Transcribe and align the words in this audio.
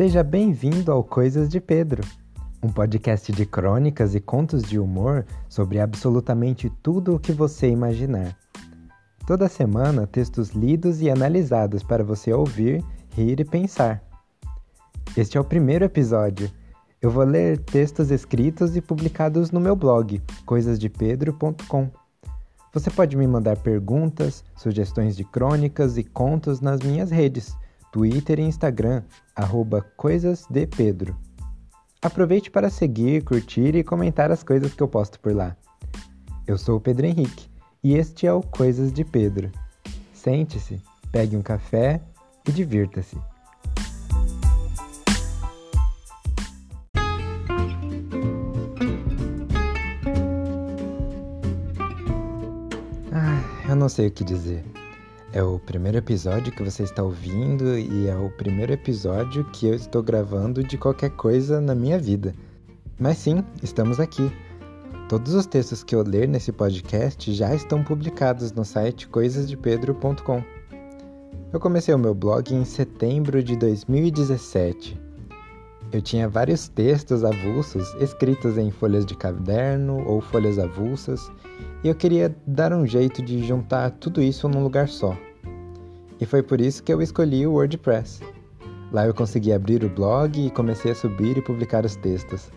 Seja 0.00 0.22
bem-vindo 0.22 0.90
ao 0.90 1.04
Coisas 1.04 1.46
de 1.46 1.60
Pedro, 1.60 2.02
um 2.62 2.72
podcast 2.72 3.30
de 3.32 3.44
crônicas 3.44 4.14
e 4.14 4.18
contos 4.18 4.62
de 4.62 4.78
humor 4.78 5.26
sobre 5.46 5.78
absolutamente 5.78 6.72
tudo 6.82 7.14
o 7.14 7.18
que 7.20 7.32
você 7.32 7.68
imaginar. 7.68 8.34
Toda 9.26 9.46
semana, 9.46 10.06
textos 10.06 10.52
lidos 10.52 11.02
e 11.02 11.10
analisados 11.10 11.82
para 11.82 12.02
você 12.02 12.32
ouvir, 12.32 12.82
rir 13.14 13.40
e 13.40 13.44
pensar. 13.44 14.02
Este 15.14 15.36
é 15.36 15.40
o 15.40 15.44
primeiro 15.44 15.84
episódio. 15.84 16.50
Eu 17.02 17.10
vou 17.10 17.24
ler 17.24 17.58
textos 17.58 18.10
escritos 18.10 18.74
e 18.78 18.80
publicados 18.80 19.50
no 19.50 19.60
meu 19.60 19.76
blog, 19.76 20.18
coisasdepedro.com. 20.46 21.90
Você 22.72 22.90
pode 22.90 23.18
me 23.18 23.26
mandar 23.26 23.58
perguntas, 23.58 24.42
sugestões 24.56 25.14
de 25.14 25.24
crônicas 25.24 25.98
e 25.98 26.04
contos 26.04 26.62
nas 26.62 26.80
minhas 26.80 27.10
redes 27.10 27.54
Twitter 27.92 28.38
e 28.38 28.42
Instagram, 28.42 29.02
coisasdepedro. 29.96 31.16
Aproveite 32.00 32.50
para 32.50 32.70
seguir, 32.70 33.24
curtir 33.24 33.74
e 33.74 33.84
comentar 33.84 34.30
as 34.30 34.42
coisas 34.42 34.72
que 34.72 34.82
eu 34.82 34.88
posto 34.88 35.18
por 35.20 35.34
lá. 35.34 35.56
Eu 36.46 36.56
sou 36.56 36.76
o 36.76 36.80
Pedro 36.80 37.06
Henrique 37.06 37.50
e 37.82 37.94
este 37.94 38.26
é 38.26 38.32
o 38.32 38.42
Coisas 38.42 38.92
de 38.92 39.04
Pedro. 39.04 39.50
Sente-se, 40.14 40.80
pegue 41.10 41.36
um 41.36 41.42
café 41.42 42.00
e 42.48 42.52
divirta-se. 42.52 43.18
Ah, 53.12 53.68
eu 53.68 53.76
não 53.76 53.88
sei 53.88 54.06
o 54.06 54.10
que 54.10 54.24
dizer. 54.24 54.64
É 55.32 55.40
o 55.40 55.60
primeiro 55.60 55.96
episódio 55.96 56.50
que 56.50 56.62
você 56.62 56.82
está 56.82 57.04
ouvindo 57.04 57.78
e 57.78 58.08
é 58.08 58.16
o 58.16 58.30
primeiro 58.30 58.72
episódio 58.72 59.44
que 59.52 59.66
eu 59.68 59.74
estou 59.74 60.02
gravando 60.02 60.60
de 60.64 60.76
qualquer 60.76 61.10
coisa 61.10 61.60
na 61.60 61.72
minha 61.72 62.00
vida. 62.00 62.34
Mas 62.98 63.18
sim, 63.18 63.44
estamos 63.62 64.00
aqui. 64.00 64.28
Todos 65.08 65.32
os 65.34 65.46
textos 65.46 65.84
que 65.84 65.94
eu 65.94 66.02
ler 66.02 66.26
nesse 66.26 66.50
podcast 66.50 67.32
já 67.32 67.54
estão 67.54 67.84
publicados 67.84 68.50
no 68.50 68.64
site 68.64 69.06
coisasdepedro.com. 69.06 70.42
Eu 71.52 71.60
comecei 71.60 71.94
o 71.94 71.98
meu 71.98 72.14
blog 72.14 72.52
em 72.52 72.64
setembro 72.64 73.40
de 73.40 73.54
2017. 73.56 74.99
Eu 75.92 76.00
tinha 76.00 76.28
vários 76.28 76.68
textos 76.68 77.24
avulsos 77.24 77.94
escritos 78.00 78.56
em 78.56 78.70
folhas 78.70 79.04
de 79.04 79.16
caderno 79.16 80.06
ou 80.06 80.20
folhas 80.20 80.56
avulsas 80.56 81.30
e 81.82 81.88
eu 81.88 81.94
queria 81.96 82.34
dar 82.46 82.72
um 82.72 82.86
jeito 82.86 83.20
de 83.20 83.44
juntar 83.44 83.90
tudo 83.90 84.22
isso 84.22 84.48
num 84.48 84.62
lugar 84.62 84.88
só. 84.88 85.16
E 86.20 86.24
foi 86.24 86.44
por 86.44 86.60
isso 86.60 86.82
que 86.84 86.92
eu 86.92 87.02
escolhi 87.02 87.44
o 87.44 87.54
WordPress. 87.54 88.20
Lá 88.92 89.06
eu 89.06 89.14
consegui 89.14 89.52
abrir 89.52 89.82
o 89.82 89.88
blog 89.88 90.46
e 90.46 90.50
comecei 90.50 90.92
a 90.92 90.94
subir 90.94 91.36
e 91.36 91.42
publicar 91.42 91.84
os 91.84 91.96
textos. 91.96 92.52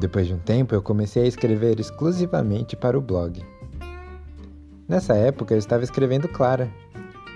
Depois 0.00 0.26
de 0.26 0.34
um 0.34 0.38
tempo, 0.38 0.74
eu 0.74 0.82
comecei 0.82 1.24
a 1.24 1.26
escrever 1.26 1.78
exclusivamente 1.78 2.76
para 2.76 2.98
o 2.98 3.02
blog. 3.02 3.44
Nessa 4.88 5.14
época, 5.14 5.54
eu 5.54 5.58
estava 5.58 5.84
escrevendo 5.84 6.28
Clara, 6.28 6.70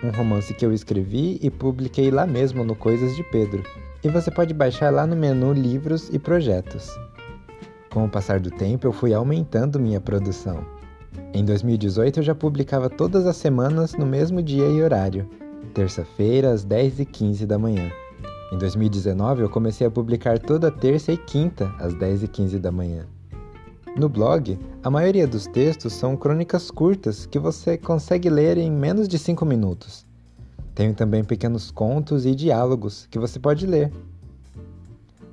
um 0.02 0.10
romance 0.10 0.54
que 0.54 0.64
eu 0.64 0.72
escrevi 0.72 1.38
e 1.42 1.50
publiquei 1.50 2.10
lá 2.10 2.26
mesmo 2.26 2.64
no 2.64 2.74
Coisas 2.74 3.16
de 3.16 3.22
Pedro, 3.24 3.62
e 4.02 4.08
você 4.08 4.30
pode 4.30 4.54
baixar 4.54 4.92
lá 4.92 5.06
no 5.06 5.16
menu 5.16 5.52
Livros 5.52 6.08
e 6.12 6.18
Projetos. 6.18 6.88
Com 7.90 8.04
o 8.04 8.08
passar 8.08 8.38
do 8.38 8.50
tempo, 8.50 8.86
eu 8.86 8.92
fui 8.92 9.12
aumentando 9.12 9.80
minha 9.80 10.00
produção. 10.00 10.64
Em 11.34 11.44
2018, 11.44 12.20
eu 12.20 12.22
já 12.22 12.34
publicava 12.34 12.88
todas 12.88 13.26
as 13.26 13.36
semanas 13.36 13.94
no 13.94 14.06
mesmo 14.06 14.42
dia 14.42 14.66
e 14.66 14.82
horário, 14.82 15.28
terça-feira 15.74 16.50
às 16.50 16.64
10h15 16.64 17.44
da 17.44 17.58
manhã. 17.58 17.90
Em 18.52 18.58
2019, 18.58 19.42
eu 19.42 19.50
comecei 19.50 19.86
a 19.86 19.90
publicar 19.90 20.38
toda 20.38 20.70
terça 20.70 21.12
e 21.12 21.16
quinta 21.16 21.70
às 21.78 21.94
10h15 21.94 22.58
da 22.58 22.72
manhã. 22.72 23.06
No 23.96 24.08
blog, 24.08 24.58
a 24.82 24.90
maioria 24.90 25.26
dos 25.26 25.46
textos 25.46 25.92
são 25.92 26.16
crônicas 26.16 26.70
curtas 26.70 27.26
que 27.26 27.38
você 27.38 27.76
consegue 27.76 28.30
ler 28.30 28.56
em 28.56 28.70
menos 28.70 29.08
de 29.08 29.18
5 29.18 29.44
minutos. 29.44 30.07
Tenho 30.78 30.94
também 30.94 31.24
pequenos 31.24 31.72
contos 31.72 32.24
e 32.24 32.36
diálogos 32.36 33.08
que 33.10 33.18
você 33.18 33.36
pode 33.40 33.66
ler. 33.66 33.90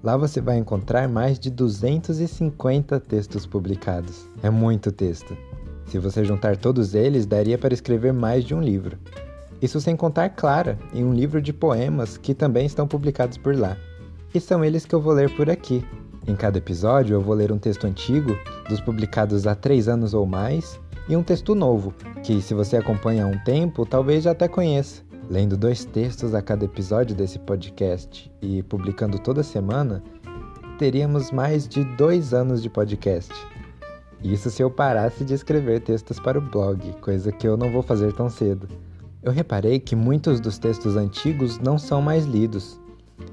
Lá 0.04 0.18
você 0.18 0.42
vai 0.42 0.58
encontrar 0.58 1.08
mais 1.08 1.38
de 1.38 1.52
250 1.52 3.00
textos 3.00 3.46
publicados. 3.46 4.28
É 4.42 4.50
muito 4.50 4.92
texto. 4.92 5.38
Se 5.86 6.00
você 6.00 6.26
juntar 6.26 6.58
todos 6.58 6.96
eles, 6.96 7.28
daria 7.28 7.60
para 7.60 7.76
escrever 7.76 8.12
mais 8.12 8.44
de 8.44 8.56
um 8.56 8.60
livro. 8.60 8.98
Isso 9.62 9.80
sem 9.80 9.96
contar 9.96 10.30
Clara, 10.30 10.80
em 10.92 11.04
um 11.04 11.14
livro 11.14 11.40
de 11.40 11.54
poemas 11.54 12.18
que 12.18 12.34
também 12.34 12.66
estão 12.66 12.88
publicados 12.88 13.38
por 13.38 13.56
lá. 13.56 13.78
E 14.34 14.40
são 14.40 14.66
eles 14.66 14.84
que 14.84 14.96
eu 14.96 15.00
vou 15.00 15.14
ler 15.14 15.30
por 15.36 15.48
aqui. 15.48 15.86
Em 16.28 16.36
cada 16.36 16.58
episódio, 16.58 17.14
eu 17.14 17.22
vou 17.22 17.36
ler 17.36 17.52
um 17.52 17.60
texto 17.60 17.86
antigo, 17.86 18.36
dos 18.68 18.82
publicados 18.82 19.46
há 19.46 19.54
três 19.54 19.88
anos 19.88 20.16
ou 20.16 20.26
mais, 20.26 20.80
e 21.08 21.16
um 21.16 21.22
texto 21.22 21.54
novo, 21.54 21.94
que, 22.24 22.42
se 22.42 22.56
você 22.56 22.78
acompanha 22.78 23.26
há 23.26 23.28
um 23.28 23.38
tempo, 23.44 23.86
talvez 23.86 24.24
já 24.24 24.32
até 24.32 24.48
conheça. 24.48 25.06
Lendo 25.30 25.58
dois 25.58 25.84
textos 25.84 26.36
a 26.36 26.42
cada 26.42 26.66
episódio 26.66 27.16
desse 27.16 27.40
podcast 27.40 28.32
e 28.42 28.62
publicando 28.62 29.18
toda 29.18 29.42
semana, 29.42 30.04
teríamos 30.78 31.32
mais 31.32 31.68
de 31.68 31.84
dois 31.96 32.32
anos 32.32 32.62
de 32.62 32.70
podcast. 32.70 33.34
Isso 34.24 34.52
se 34.52 34.62
eu 34.62 34.70
parasse 34.70 35.26
de 35.26 35.34
escrever 35.34 35.82
textos 35.82 36.20
para 36.20 36.38
o 36.38 36.42
blog, 36.42 36.94
coisa 37.02 37.32
que 37.32 37.48
eu 37.48 37.58
não 37.58 37.72
vou 37.72 37.82
fazer 37.82 38.14
tão 38.14 38.30
cedo. 38.30 38.68
Eu 39.24 39.32
reparei 39.32 39.80
que 39.80 39.96
muitos 39.96 40.40
dos 40.40 40.60
textos 40.60 40.96
antigos 40.96 41.58
não 41.58 41.80
são 41.80 42.04
mais 42.04 42.26
lidos. 42.26 42.80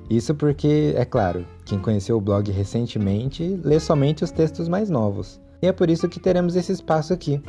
Isso 0.08 0.34
porque, 0.34 0.94
é 0.96 1.04
claro, 1.04 1.44
quem 1.64 1.78
conheceu 1.78 2.16
o 2.16 2.20
blog 2.20 2.50
recentemente 2.50 3.60
lê 3.62 3.78
somente 3.78 4.24
os 4.24 4.30
textos 4.30 4.66
mais 4.66 4.88
novos. 4.88 5.38
E 5.60 5.66
é 5.66 5.72
por 5.72 5.90
isso 5.90 6.08
que 6.08 6.18
teremos 6.18 6.56
esse 6.56 6.72
espaço 6.72 7.12
aqui. 7.12 7.42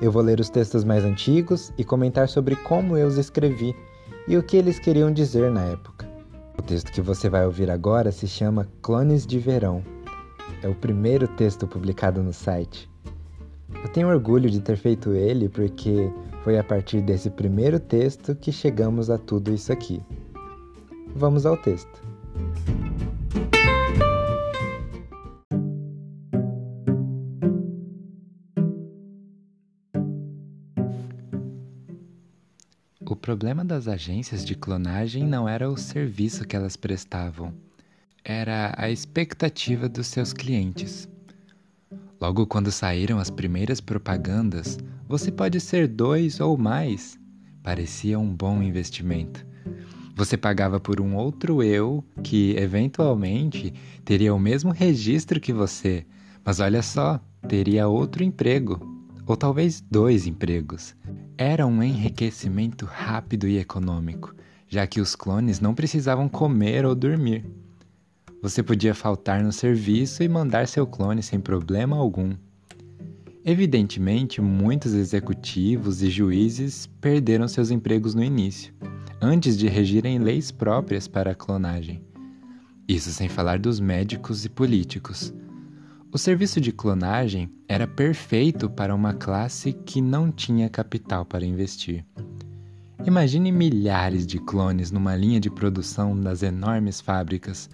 Eu 0.00 0.10
vou 0.10 0.22
ler 0.22 0.40
os 0.40 0.50
textos 0.50 0.84
mais 0.84 1.04
antigos 1.04 1.72
e 1.78 1.84
comentar 1.84 2.28
sobre 2.28 2.56
como 2.56 2.96
eu 2.96 3.06
os 3.06 3.16
escrevi 3.16 3.74
e 4.26 4.36
o 4.36 4.42
que 4.42 4.56
eles 4.56 4.78
queriam 4.78 5.12
dizer 5.12 5.50
na 5.50 5.62
época. 5.64 6.08
O 6.58 6.62
texto 6.62 6.92
que 6.92 7.00
você 7.00 7.28
vai 7.28 7.44
ouvir 7.44 7.70
agora 7.70 8.10
se 8.10 8.26
chama 8.26 8.68
Clones 8.82 9.26
de 9.26 9.38
Verão 9.38 9.82
é 10.62 10.68
o 10.68 10.74
primeiro 10.74 11.28
texto 11.28 11.66
publicado 11.66 12.22
no 12.22 12.32
site. 12.32 12.90
Eu 13.82 13.88
tenho 13.90 14.08
orgulho 14.08 14.48
de 14.48 14.60
ter 14.60 14.76
feito 14.76 15.12
ele 15.12 15.48
porque 15.48 16.10
foi 16.42 16.58
a 16.58 16.64
partir 16.64 17.02
desse 17.02 17.28
primeiro 17.28 17.78
texto 17.78 18.34
que 18.34 18.50
chegamos 18.50 19.10
a 19.10 19.18
tudo 19.18 19.52
isso 19.52 19.72
aqui. 19.72 20.00
Vamos 21.14 21.44
ao 21.44 21.56
texto. 21.56 22.02
O 33.06 33.14
problema 33.14 33.62
das 33.62 33.86
agências 33.86 34.44
de 34.44 34.54
clonagem 34.54 35.24
não 35.26 35.46
era 35.46 35.68
o 35.68 35.76
serviço 35.76 36.46
que 36.46 36.56
elas 36.56 36.74
prestavam 36.74 37.52
era 38.24 38.74
a 38.78 38.90
expectativa 38.90 39.86
dos 39.86 40.06
seus 40.06 40.32
clientes. 40.32 41.06
Logo 42.18 42.46
quando 42.46 42.72
saíram 42.72 43.18
as 43.18 43.28
primeiras 43.28 43.78
propagandas, 43.78 44.78
você 45.06 45.30
pode 45.30 45.60
ser 45.60 45.86
dois 45.86 46.40
ou 46.40 46.56
mais, 46.56 47.18
parecia 47.62 48.18
um 48.18 48.34
bom 48.34 48.62
investimento. 48.62 49.46
Você 50.16 50.38
pagava 50.38 50.80
por 50.80 50.98
um 50.98 51.14
outro 51.14 51.62
eu 51.62 52.02
que, 52.22 52.56
eventualmente, 52.56 53.74
teria 54.04 54.34
o 54.34 54.38
mesmo 54.38 54.70
registro 54.70 55.38
que 55.38 55.52
você, 55.52 56.06
mas 56.42 56.60
olha 56.60 56.80
só, 56.80 57.20
teria 57.46 57.86
outro 57.86 58.24
emprego, 58.24 58.80
ou 59.26 59.36
talvez 59.36 59.82
dois 59.82 60.26
empregos. 60.26 60.96
Era 61.36 61.66
um 61.66 61.82
enriquecimento 61.82 62.86
rápido 62.86 63.48
e 63.48 63.58
econômico, 63.58 64.32
já 64.68 64.86
que 64.86 65.00
os 65.00 65.16
clones 65.16 65.58
não 65.58 65.74
precisavam 65.74 66.28
comer 66.28 66.86
ou 66.86 66.94
dormir. 66.94 67.44
Você 68.40 68.62
podia 68.62 68.94
faltar 68.94 69.42
no 69.42 69.50
serviço 69.50 70.22
e 70.22 70.28
mandar 70.28 70.68
seu 70.68 70.86
clone 70.86 71.24
sem 71.24 71.40
problema 71.40 71.96
algum. 71.96 72.36
Evidentemente, 73.44 74.40
muitos 74.40 74.94
executivos 74.94 76.02
e 76.02 76.08
juízes 76.08 76.86
perderam 77.00 77.48
seus 77.48 77.72
empregos 77.72 78.14
no 78.14 78.22
início, 78.22 78.72
antes 79.20 79.58
de 79.58 79.66
regirem 79.66 80.20
leis 80.20 80.52
próprias 80.52 81.08
para 81.08 81.32
a 81.32 81.34
clonagem. 81.34 82.00
Isso 82.86 83.10
sem 83.10 83.28
falar 83.28 83.58
dos 83.58 83.80
médicos 83.80 84.44
e 84.44 84.48
políticos. 84.48 85.34
O 86.14 86.18
serviço 86.18 86.60
de 86.60 86.70
clonagem 86.70 87.50
era 87.66 87.88
perfeito 87.88 88.70
para 88.70 88.94
uma 88.94 89.12
classe 89.12 89.72
que 89.72 90.00
não 90.00 90.30
tinha 90.30 90.70
capital 90.70 91.24
para 91.24 91.44
investir. 91.44 92.06
Imagine 93.04 93.50
milhares 93.50 94.24
de 94.24 94.38
clones 94.38 94.92
numa 94.92 95.16
linha 95.16 95.40
de 95.40 95.50
produção 95.50 96.16
das 96.16 96.44
enormes 96.44 97.00
fábricas 97.00 97.68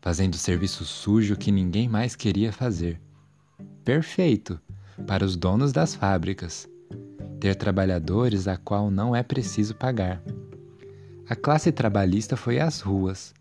fazendo 0.00 0.38
serviço 0.38 0.82
sujo 0.82 1.36
que 1.36 1.52
ninguém 1.52 1.86
mais 1.86 2.16
queria 2.16 2.54
fazer. 2.54 2.98
Perfeito 3.84 4.58
para 5.06 5.22
os 5.22 5.36
donos 5.36 5.70
das 5.70 5.94
fábricas. 5.94 6.66
Ter 7.38 7.54
trabalhadores 7.54 8.48
a 8.48 8.56
qual 8.56 8.90
não 8.90 9.14
é 9.14 9.22
preciso 9.22 9.74
pagar. 9.74 10.22
A 11.28 11.36
classe 11.36 11.70
trabalhista 11.70 12.34
foi 12.34 12.58
às 12.60 12.80
ruas. 12.80 13.34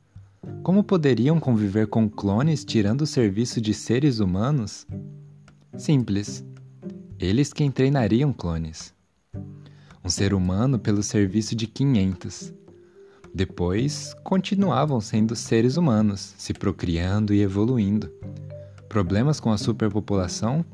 Como 0.64 0.84
poderiam 0.84 1.40
conviver 1.40 1.88
com 1.88 2.10
clones 2.10 2.64
tirando 2.66 3.02
o 3.02 3.08
serviço 3.08 3.62
de 3.62 3.74
seres 3.74 4.20
humanos? 4.20 4.86
Simples. 5.78 6.44
Eles 7.20 7.54
quem 7.54 7.72
treinariam 7.72 8.32
clones. 8.34 8.94
Um 10.04 10.10
ser 10.10 10.34
humano 10.34 10.78
pelo 10.78 11.02
serviço 11.02 11.56
de 11.56 11.68
500. 11.68 12.54
Depois, 13.34 14.14
continuavam 14.24 15.02
sendo 15.02 15.36
seres 15.36 15.78
humanos, 15.78 16.34
se 16.38 16.54
procriando 16.54 17.34
e 17.34 17.42
evoluindo. 17.42 18.12
Problemas 18.88 19.40
com 19.40 19.52
a 19.52 19.58
superpopulação? 19.58 20.66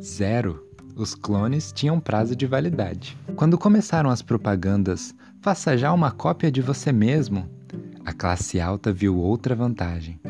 Zero. 0.00 0.66
Os 0.96 1.14
clones 1.14 1.72
tinham 1.72 2.00
prazo 2.00 2.34
de 2.34 2.46
validade. 2.46 3.18
Quando 3.36 3.58
começaram 3.58 4.08
as 4.08 4.22
propagandas, 4.22 5.14
faça 5.40 5.76
já 5.76 5.92
uma 5.92 6.10
cópia 6.10 6.50
de 6.50 6.62
você 6.62 6.90
mesmo, 6.90 7.48
a 8.10 8.12
classe 8.12 8.60
alta 8.60 8.92
viu 8.92 9.16
outra 9.16 9.54
vantagem. 9.54 10.20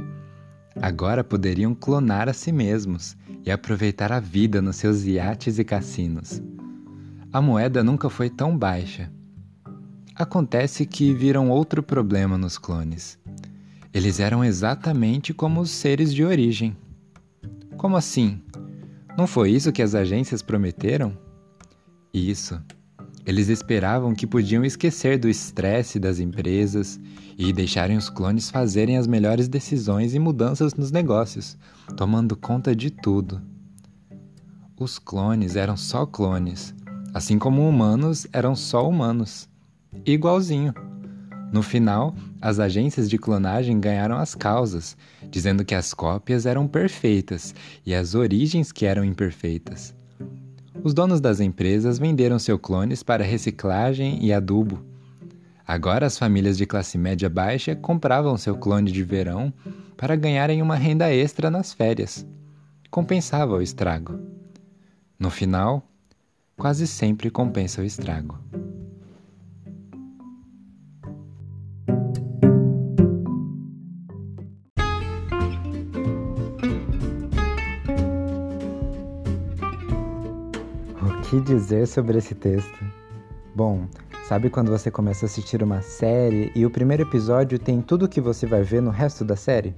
Agora 0.82 1.24
poderiam 1.24 1.74
clonar 1.74 2.28
a 2.28 2.32
si 2.34 2.52
mesmos 2.52 3.16
e 3.42 3.50
aproveitar 3.50 4.12
a 4.12 4.20
vida 4.20 4.60
nos 4.60 4.76
seus 4.76 5.04
iates 5.04 5.58
e 5.58 5.64
cassinos. 5.64 6.42
A 7.32 7.40
moeda 7.40 7.82
nunca 7.82 8.10
foi 8.10 8.28
tão 8.28 8.56
baixa. 8.56 9.10
Acontece 10.14 10.84
que 10.84 11.14
viram 11.14 11.48
outro 11.48 11.82
problema 11.82 12.36
nos 12.36 12.58
clones. 12.58 13.18
Eles 13.94 14.20
eram 14.20 14.44
exatamente 14.44 15.32
como 15.32 15.58
os 15.60 15.70
seres 15.70 16.12
de 16.12 16.22
origem. 16.22 16.76
Como 17.78 17.96
assim? 17.96 18.42
Não 19.16 19.26
foi 19.26 19.52
isso 19.52 19.72
que 19.72 19.80
as 19.80 19.94
agências 19.94 20.42
prometeram? 20.42 21.16
Isso. 22.12 22.60
Eles 23.30 23.48
esperavam 23.48 24.12
que 24.12 24.26
podiam 24.26 24.64
esquecer 24.64 25.16
do 25.16 25.28
estresse 25.28 26.00
das 26.00 26.18
empresas 26.18 26.98
e 27.38 27.52
deixarem 27.52 27.96
os 27.96 28.10
clones 28.10 28.50
fazerem 28.50 28.98
as 28.98 29.06
melhores 29.06 29.46
decisões 29.46 30.16
e 30.16 30.18
mudanças 30.18 30.74
nos 30.74 30.90
negócios, 30.90 31.56
tomando 31.96 32.34
conta 32.36 32.74
de 32.74 32.90
tudo. 32.90 33.40
Os 34.76 34.98
clones 34.98 35.54
eram 35.54 35.76
só 35.76 36.04
clones, 36.04 36.74
assim 37.14 37.38
como 37.38 37.68
humanos 37.68 38.26
eram 38.32 38.56
só 38.56 38.88
humanos. 38.88 39.48
Igualzinho. 40.04 40.74
No 41.52 41.62
final, 41.62 42.16
as 42.40 42.58
agências 42.58 43.08
de 43.08 43.16
clonagem 43.16 43.78
ganharam 43.78 44.16
as 44.16 44.34
causas, 44.34 44.96
dizendo 45.30 45.64
que 45.64 45.76
as 45.76 45.94
cópias 45.94 46.46
eram 46.46 46.66
perfeitas 46.66 47.54
e 47.86 47.94
as 47.94 48.16
origens 48.16 48.72
que 48.72 48.86
eram 48.86 49.04
imperfeitas. 49.04 49.94
Os 50.82 50.94
donos 50.94 51.20
das 51.20 51.40
empresas 51.40 51.98
venderam 51.98 52.38
seus 52.38 52.58
clones 52.60 53.02
para 53.02 53.22
reciclagem 53.22 54.18
e 54.24 54.32
adubo. 54.32 54.82
Agora 55.66 56.06
as 56.06 56.18
famílias 56.18 56.56
de 56.56 56.64
classe 56.64 56.96
média 56.96 57.28
baixa 57.28 57.76
compravam 57.76 58.36
seu 58.36 58.56
clone 58.56 58.90
de 58.90 59.04
verão 59.04 59.52
para 59.96 60.16
ganharem 60.16 60.62
uma 60.62 60.76
renda 60.76 61.12
extra 61.12 61.50
nas 61.50 61.74
férias. 61.74 62.26
Compensava 62.90 63.54
o 63.54 63.62
estrago. 63.62 64.18
No 65.18 65.30
final, 65.30 65.86
quase 66.56 66.86
sempre 66.86 67.30
compensa 67.30 67.82
o 67.82 67.84
estrago. 67.84 68.38
Dizer 81.40 81.87
sobre 81.87 82.19
esse 82.19 82.34
texto? 82.34 82.84
Bom, 83.54 83.87
sabe 84.28 84.48
quando 84.48 84.70
você 84.70 84.90
começa 84.90 85.25
a 85.25 85.28
assistir 85.28 85.62
uma 85.62 85.82
série 85.82 86.52
e 86.54 86.64
o 86.64 86.70
primeiro 86.70 87.02
episódio 87.02 87.58
tem 87.58 87.81
tudo 87.81 88.04
o 88.04 88.08
que 88.08 88.20
você 88.20 88.46
vai 88.46 88.62
ver 88.62 88.81
no 88.81 88.90
resto 88.90 89.25
da 89.25 89.34
série? 89.37 89.75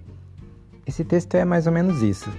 Esse 0.86 1.04
texto 1.04 1.34
é 1.36 1.44
mais 1.44 1.66
ou 1.66 1.72
menos 1.72 2.02
isso. 2.02 2.30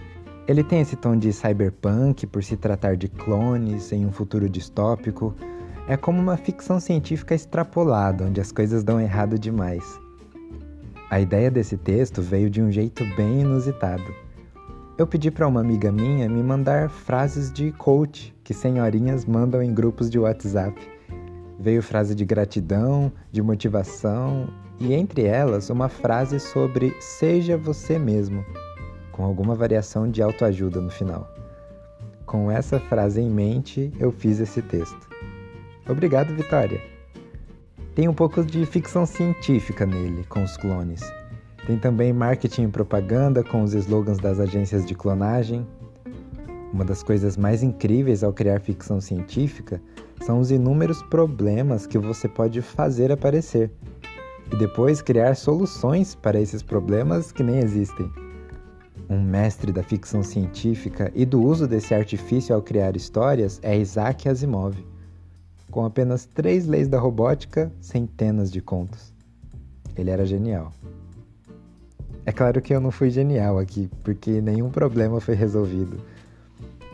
Ele 0.47 0.63
tem 0.63 0.81
esse 0.81 0.95
tom 0.95 1.17
de 1.17 1.31
cyberpunk 1.31 2.27
por 2.27 2.43
se 2.43 2.57
tratar 2.57 2.97
de 2.97 3.07
clones 3.07 3.91
em 3.91 4.05
um 4.05 4.11
futuro 4.11 4.49
distópico. 4.49 5.33
É 5.87 5.95
como 5.95 6.21
uma 6.21 6.35
ficção 6.35 6.79
científica 6.79 7.33
extrapolada, 7.33 8.25
onde 8.25 8.41
as 8.41 8.51
coisas 8.51 8.83
dão 8.83 8.99
errado 8.99 9.39
demais. 9.39 9.83
A 11.09 11.19
ideia 11.21 11.49
desse 11.49 11.77
texto 11.77 12.21
veio 12.21 12.49
de 12.49 12.61
um 12.61 12.71
jeito 12.71 13.05
bem 13.15 13.41
inusitado. 13.41 14.03
Eu 14.95 15.07
pedi 15.07 15.31
para 15.31 15.47
uma 15.47 15.59
amiga 15.59 15.91
minha 15.91 16.29
me 16.29 16.43
mandar 16.43 16.87
frases 16.87 17.51
de 17.51 17.71
coach 17.71 18.31
que 18.43 18.53
senhorinhas 18.53 19.25
mandam 19.25 19.63
em 19.63 19.73
grupos 19.73 20.07
de 20.07 20.19
WhatsApp. 20.19 20.79
Veio 21.59 21.81
frase 21.81 22.13
de 22.13 22.23
gratidão, 22.23 23.11
de 23.31 23.41
motivação 23.41 24.47
e 24.79 24.93
entre 24.93 25.23
elas 25.23 25.71
uma 25.71 25.89
frase 25.89 26.39
sobre 26.39 26.95
seja 26.99 27.57
você 27.57 27.97
mesmo, 27.97 28.45
com 29.11 29.23
alguma 29.25 29.55
variação 29.55 30.07
de 30.07 30.21
autoajuda 30.21 30.79
no 30.79 30.91
final. 30.91 31.27
Com 32.27 32.51
essa 32.51 32.79
frase 32.79 33.19
em 33.19 33.31
mente, 33.31 33.91
eu 33.99 34.11
fiz 34.11 34.39
esse 34.39 34.61
texto. 34.61 35.09
Obrigado, 35.89 36.35
Vitória. 36.35 36.79
Tem 37.95 38.07
um 38.07 38.13
pouco 38.13 38.43
de 38.43 38.63
ficção 38.67 39.07
científica 39.07 39.87
nele, 39.87 40.23
com 40.25 40.43
os 40.43 40.55
clones. 40.55 41.01
Tem 41.65 41.79
também 41.79 42.11
marketing 42.11 42.63
e 42.63 42.67
propaganda 42.67 43.41
com 43.41 43.63
os 43.63 43.73
slogans 43.73 44.19
das 44.19 44.39
agências 44.39 44.85
de 44.85 44.93
clonagem. 44.93 45.65
Uma 46.73 46.83
das 46.83 47.01
coisas 47.01 47.37
mais 47.37 47.63
incríveis 47.63 48.23
ao 48.23 48.33
criar 48.33 48.59
ficção 48.59 48.99
científica 48.99 49.81
são 50.25 50.39
os 50.39 50.51
inúmeros 50.51 51.01
problemas 51.03 51.87
que 51.87 51.97
você 51.97 52.27
pode 52.27 52.61
fazer 52.61 53.11
aparecer 53.11 53.71
e 54.51 54.57
depois 54.57 55.01
criar 55.01 55.35
soluções 55.35 56.15
para 56.15 56.39
esses 56.39 56.61
problemas 56.61 57.31
que 57.31 57.43
nem 57.43 57.59
existem. 57.59 58.11
Um 59.09 59.21
mestre 59.21 59.71
da 59.71 59.83
ficção 59.83 60.21
científica 60.21 61.11
e 61.15 61.25
do 61.25 61.41
uso 61.41 61.67
desse 61.67 61.93
artifício 61.93 62.53
ao 62.53 62.61
criar 62.61 62.95
histórias 62.95 63.59
é 63.63 63.77
Isaac 63.77 64.27
Asimov. 64.27 64.75
Com 65.71 65.85
apenas 65.85 66.25
três 66.25 66.67
leis 66.67 66.87
da 66.87 66.99
robótica, 66.99 67.71
centenas 67.79 68.51
de 68.51 68.61
contos. 68.61 69.13
Ele 69.95 70.09
era 70.09 70.25
genial. 70.25 70.71
É 72.25 72.31
claro 72.31 72.61
que 72.61 72.73
eu 72.73 72.79
não 72.79 72.91
fui 72.91 73.09
genial 73.09 73.59
aqui, 73.59 73.89
porque 74.03 74.41
nenhum 74.41 74.69
problema 74.69 75.19
foi 75.19 75.35
resolvido. 75.35 75.97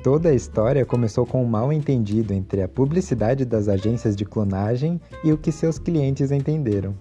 Toda 0.04 0.30
a 0.30 0.34
história 0.34 0.86
começou 0.86 1.26
com 1.26 1.44
um 1.44 1.48
mal 1.48 1.72
entendido 1.74 2.34
entre 2.34 2.62
a 2.62 2.68
publicidade 2.68 3.46
das 3.46 3.68
agências 3.68 4.16
de 4.16 4.26
clonagem 4.26 5.00
e 5.24 5.32
o 5.32 5.38
que 5.38 5.52
seus 5.52 5.78
clientes 5.78 6.32
entenderam. 6.32 6.96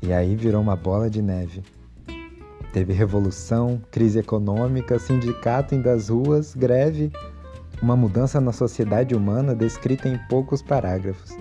E 0.00 0.12
aí 0.12 0.36
virou 0.36 0.62
uma 0.62 0.76
bola 0.76 1.10
de 1.10 1.20
neve. 1.20 1.62
Teve 2.72 2.92
revolução, 2.92 3.80
crise 3.90 4.20
econômica, 4.20 4.98
sindicato 4.98 5.74
indo 5.74 5.88
às 5.88 6.08
ruas, 6.08 6.54
greve, 6.54 7.12
uma 7.82 7.96
mudança 7.96 8.40
na 8.40 8.52
sociedade 8.52 9.14
humana 9.14 9.54
descrita 9.54 10.08
em 10.08 10.18
poucos 10.28 10.62
parágrafos. 10.62 11.36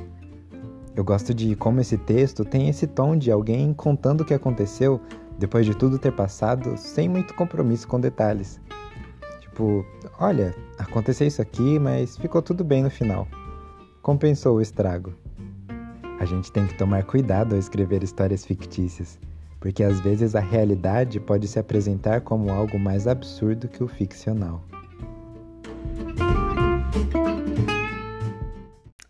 Eu 0.96 1.04
gosto 1.04 1.34
de 1.34 1.56
como 1.56 1.80
esse 1.80 1.98
texto 1.98 2.44
tem 2.44 2.68
esse 2.68 2.86
tom 2.86 3.18
de 3.18 3.32
alguém 3.32 3.74
contando 3.74 4.22
o 4.22 4.26
que 4.26 4.34
aconteceu 4.34 5.00
depois 5.44 5.66
de 5.66 5.76
tudo 5.76 6.00
ter 6.00 6.14
passado, 6.14 6.78
sem 6.78 7.10
muito 7.10 7.34
compromisso 7.34 7.86
com 7.86 8.00
detalhes. 8.00 8.62
Tipo, 9.42 9.86
olha, 10.18 10.56
aconteceu 10.78 11.28
isso 11.28 11.42
aqui, 11.42 11.78
mas 11.78 12.16
ficou 12.16 12.42
tudo 12.42 12.64
bem 12.64 12.82
no 12.82 12.90
final. 12.90 13.28
Compensou 14.02 14.56
o 14.56 14.62
estrago. 14.62 15.14
A 16.18 16.24
gente 16.24 16.50
tem 16.50 16.66
que 16.66 16.78
tomar 16.78 17.04
cuidado 17.04 17.56
ao 17.56 17.60
escrever 17.60 18.04
histórias 18.04 18.46
fictícias, 18.46 19.20
porque 19.60 19.84
às 19.84 20.00
vezes 20.00 20.34
a 20.34 20.40
realidade 20.40 21.20
pode 21.20 21.46
se 21.46 21.60
apresentar 21.60 22.22
como 22.22 22.50
algo 22.50 22.80
mais 22.80 23.06
absurdo 23.06 23.68
que 23.68 23.84
o 23.84 23.88
ficcional. 23.90 24.64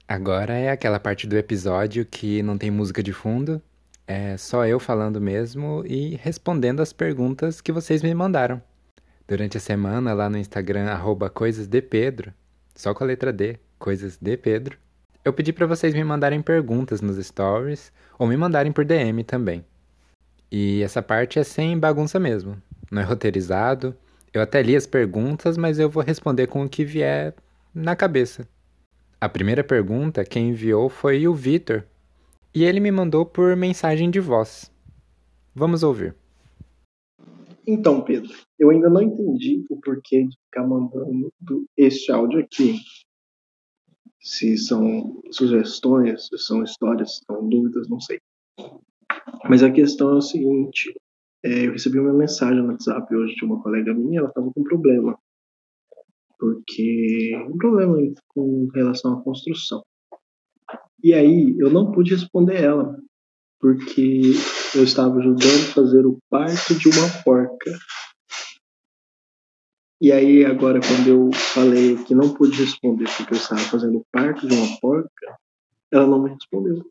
Agora 0.07 0.53
é 0.53 0.71
aquela 0.71 0.99
parte 0.99 1.27
do 1.27 1.37
episódio 1.37 2.03
que 2.07 2.41
não 2.41 2.57
tem 2.57 2.71
música 2.71 3.03
de 3.03 3.13
fundo, 3.13 3.61
é 4.07 4.37
só 4.37 4.65
eu 4.65 4.79
falando 4.79 5.21
mesmo 5.21 5.83
e 5.85 6.15
respondendo 6.15 6.81
as 6.81 6.91
perguntas 6.91 7.61
que 7.61 7.71
vocês 7.71 8.01
me 8.01 8.13
mandaram. 8.13 8.61
Durante 9.27 9.57
a 9.57 9.59
semana, 9.59 10.13
lá 10.13 10.29
no 10.29 10.37
Instagram, 10.37 10.87
arroba 10.87 11.31
só 12.75 12.93
com 12.93 13.03
a 13.03 13.07
letra 13.07 13.31
D, 13.31 13.57
coisas 13.79 14.17
de 14.17 14.37
Pedro, 14.37 14.77
eu 15.23 15.31
pedi 15.31 15.53
para 15.53 15.65
vocês 15.65 15.93
me 15.93 16.03
mandarem 16.03 16.41
perguntas 16.41 16.99
nos 16.99 17.23
stories 17.25 17.93
ou 18.19 18.27
me 18.27 18.35
mandarem 18.35 18.73
por 18.73 18.83
DM 18.83 19.23
também. 19.23 19.63
E 20.51 20.83
essa 20.83 21.01
parte 21.01 21.39
é 21.39 21.43
sem 21.43 21.79
bagunça 21.79 22.19
mesmo, 22.19 22.61
não 22.91 23.01
é 23.01 23.05
roteirizado. 23.05 23.95
Eu 24.33 24.41
até 24.41 24.61
li 24.61 24.75
as 24.75 24.85
perguntas, 24.85 25.57
mas 25.57 25.79
eu 25.79 25.89
vou 25.89 26.03
responder 26.03 26.47
com 26.47 26.63
o 26.63 26.69
que 26.69 26.83
vier 26.83 27.33
na 27.73 27.95
cabeça. 27.95 28.45
A 29.21 29.29
primeira 29.29 29.63
pergunta 29.63 30.25
quem 30.25 30.49
enviou 30.49 30.89
foi 30.89 31.25
o 31.27 31.33
Vitor, 31.33 31.85
e 32.53 32.63
ele 32.63 32.79
me 32.79 32.91
mandou 32.91 33.25
por 33.25 33.55
mensagem 33.55 34.11
de 34.11 34.19
voz. 34.19 34.71
Vamos 35.55 35.83
ouvir. 35.83 36.15
Então, 37.65 38.01
Pedro, 38.01 38.31
eu 38.59 38.69
ainda 38.69 38.89
não 38.89 39.01
entendi 39.01 39.65
o 39.69 39.79
porquê 39.79 40.25
de 40.25 40.35
ficar 40.45 40.67
mandando 40.67 41.31
este 41.77 42.11
áudio 42.11 42.39
aqui. 42.39 42.75
Se 44.21 44.57
são 44.57 45.21
sugestões, 45.31 46.27
se 46.27 46.37
são 46.37 46.63
histórias, 46.63 47.17
se 47.17 47.25
são 47.25 47.47
dúvidas, 47.47 47.89
não 47.89 47.99
sei. 47.99 48.19
Mas 49.49 49.63
a 49.63 49.71
questão 49.71 50.09
é 50.09 50.15
o 50.15 50.21
seguinte: 50.21 50.93
É, 51.43 51.67
eu 51.67 51.71
recebi 51.71 51.99
uma 51.99 52.13
mensagem 52.13 52.61
no 52.61 52.69
WhatsApp 52.69 53.13
hoje 53.15 53.35
de 53.35 53.45
uma 53.45 53.61
colega 53.61 53.93
minha, 53.93 54.19
ela 54.19 54.29
estava 54.29 54.51
com 54.51 54.61
um 54.61 54.63
problema. 54.63 55.17
Porque. 56.37 57.31
Um 57.49 57.57
problema 57.57 57.97
com 58.27 58.67
relação 58.73 59.13
à 59.13 59.23
construção. 59.23 59.83
E 61.03 61.13
aí 61.13 61.55
eu 61.59 61.69
não 61.69 61.91
pude 61.91 62.15
responder 62.15 62.63
ela, 62.63 62.97
porque 63.59 64.21
eu 64.73 64.83
estava 64.83 65.19
ajudando 65.19 65.69
a 65.69 65.73
fazer 65.73 66.05
o 66.05 66.17
parto 66.29 66.75
de 66.75 66.87
uma 66.87 67.09
porca. 67.25 67.77
E 69.99 70.11
aí 70.11 70.45
agora 70.45 70.79
quando 70.79 71.07
eu 71.07 71.31
falei 71.33 72.01
que 72.05 72.15
não 72.15 72.33
pude 72.33 72.57
responder 72.61 73.05
porque 73.17 73.33
eu 73.33 73.37
estava 73.37 73.59
fazendo 73.61 73.97
o 73.97 74.05
parto 74.11 74.47
de 74.47 74.55
uma 74.55 74.79
porca, 74.79 75.37
ela 75.91 76.07
não 76.07 76.23
me 76.23 76.29
respondeu. 76.29 76.89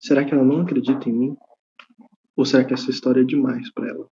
Será 0.00 0.24
que 0.24 0.34
ela 0.34 0.44
não 0.44 0.62
acredita 0.62 1.08
em 1.08 1.12
mim? 1.12 1.36
Ou 2.36 2.44
será 2.44 2.64
que 2.64 2.74
essa 2.74 2.90
história 2.90 3.20
é 3.20 3.24
demais 3.24 3.72
para 3.72 3.88
ela? 3.88 4.08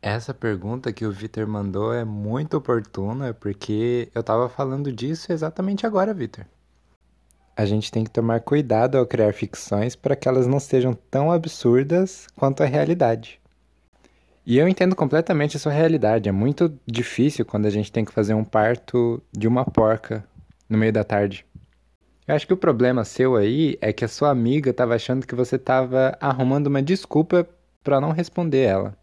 Essa 0.00 0.32
pergunta 0.32 0.92
que 0.92 1.04
o 1.04 1.12
Vitor 1.12 1.46
mandou 1.46 1.92
é 1.92 2.04
muito 2.04 2.56
oportuna 2.56 3.34
porque 3.34 4.10
eu 4.14 4.20
estava 4.20 4.48
falando 4.48 4.90
disso 4.90 5.32
exatamente 5.32 5.86
agora, 5.86 6.14
Vitor. 6.14 6.46
A 7.56 7.64
gente 7.64 7.90
tem 7.90 8.04
que 8.04 8.10
tomar 8.10 8.40
cuidado 8.40 8.98
ao 8.98 9.06
criar 9.06 9.32
ficções 9.32 9.96
para 9.96 10.14
que 10.14 10.28
elas 10.28 10.46
não 10.46 10.60
sejam 10.60 10.92
tão 11.10 11.32
absurdas 11.32 12.26
quanto 12.36 12.62
a 12.62 12.66
realidade. 12.66 13.40
E 14.44 14.58
eu 14.58 14.68
entendo 14.68 14.94
completamente 14.94 15.56
a 15.56 15.60
sua 15.60 15.72
realidade. 15.72 16.28
É 16.28 16.32
muito 16.32 16.72
difícil 16.86 17.46
quando 17.46 17.66
a 17.66 17.70
gente 17.70 17.90
tem 17.90 18.04
que 18.04 18.12
fazer 18.12 18.34
um 18.34 18.44
parto 18.44 19.22
de 19.32 19.48
uma 19.48 19.64
porca 19.64 20.22
no 20.68 20.76
meio 20.76 20.92
da 20.92 21.02
tarde. 21.02 21.46
Eu 22.28 22.34
acho 22.34 22.46
que 22.46 22.52
o 22.52 22.56
problema 22.56 23.04
seu 23.04 23.36
aí 23.36 23.78
é 23.80 23.92
que 23.92 24.04
a 24.04 24.08
sua 24.08 24.30
amiga 24.30 24.70
estava 24.70 24.94
achando 24.94 25.26
que 25.26 25.34
você 25.34 25.56
estava 25.56 26.16
arrumando 26.20 26.66
uma 26.66 26.82
desculpa 26.82 27.48
para 27.82 28.00
não 28.00 28.12
responder 28.12 28.64
ela. 28.64 28.96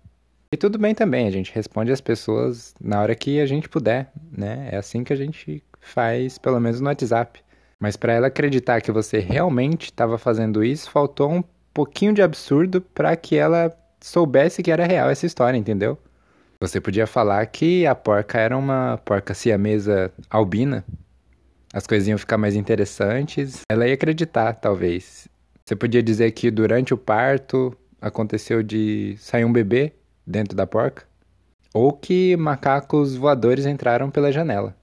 E 0.52 0.58
tudo 0.58 0.78
bem 0.78 0.94
também, 0.94 1.26
a 1.26 1.32
gente 1.32 1.52
responde 1.54 1.92
as 1.92 2.02
pessoas 2.02 2.76
na 2.80 3.02
hora 3.02 3.16
que 3.16 3.40
a 3.40 3.46
gente 3.46 3.68
puder, 3.68 4.12
né? 4.32 4.70
É 4.72 4.78
assim 4.78 5.04
que 5.04 5.12
a 5.12 5.16
gente 5.16 5.64
faz, 5.80 6.38
pelo 6.38 6.60
menos 6.60 6.80
no 6.80 6.88
WhatsApp. 6.88 7.42
Mas 7.84 7.98
para 7.98 8.14
ela 8.14 8.28
acreditar 8.28 8.80
que 8.80 8.94
você 8.94 9.20
realmente 9.20 9.88
estava 9.88 10.18
fazendo 10.18 10.64
isso, 10.64 10.90
faltou 10.90 11.30
um 11.30 11.44
pouquinho 11.74 12.14
de 12.14 12.22
absurdo 12.22 12.80
para 12.80 13.14
que 13.18 13.36
ela 13.36 13.78
soubesse 14.00 14.64
que 14.64 14.72
era 14.72 14.86
real 14.86 15.10
essa 15.10 15.26
história, 15.26 15.58
entendeu? 15.58 15.98
Você 16.62 16.80
podia 16.80 17.06
falar 17.06 17.46
que 17.48 17.86
a 17.86 17.94
porca 17.94 18.40
era 18.40 18.58
uma 18.58 19.02
porca 19.04 19.34
siamesa 19.34 20.14
albina. 20.30 20.86
As 21.74 21.86
coisas 21.86 22.08
iam 22.08 22.18
ficar 22.18 22.38
mais 22.38 22.56
interessantes. 22.56 23.64
Ela 23.70 23.86
ia 23.86 23.96
acreditar, 23.96 24.54
talvez. 24.54 25.28
Você 25.66 25.76
podia 25.76 26.02
dizer 26.02 26.32
que 26.32 26.50
durante 26.50 26.94
o 26.94 26.98
parto 26.98 27.76
aconteceu 28.00 28.64
de 28.64 29.18
sair 29.20 29.44
um 29.44 29.52
bebê 29.52 29.92
dentro 30.26 30.56
da 30.56 30.66
porca. 30.66 31.04
Ou 31.74 31.92
que 31.92 32.38
macacos 32.38 33.14
voadores 33.14 33.66
entraram 33.66 34.10
pela 34.10 34.32
janela. 34.32 34.74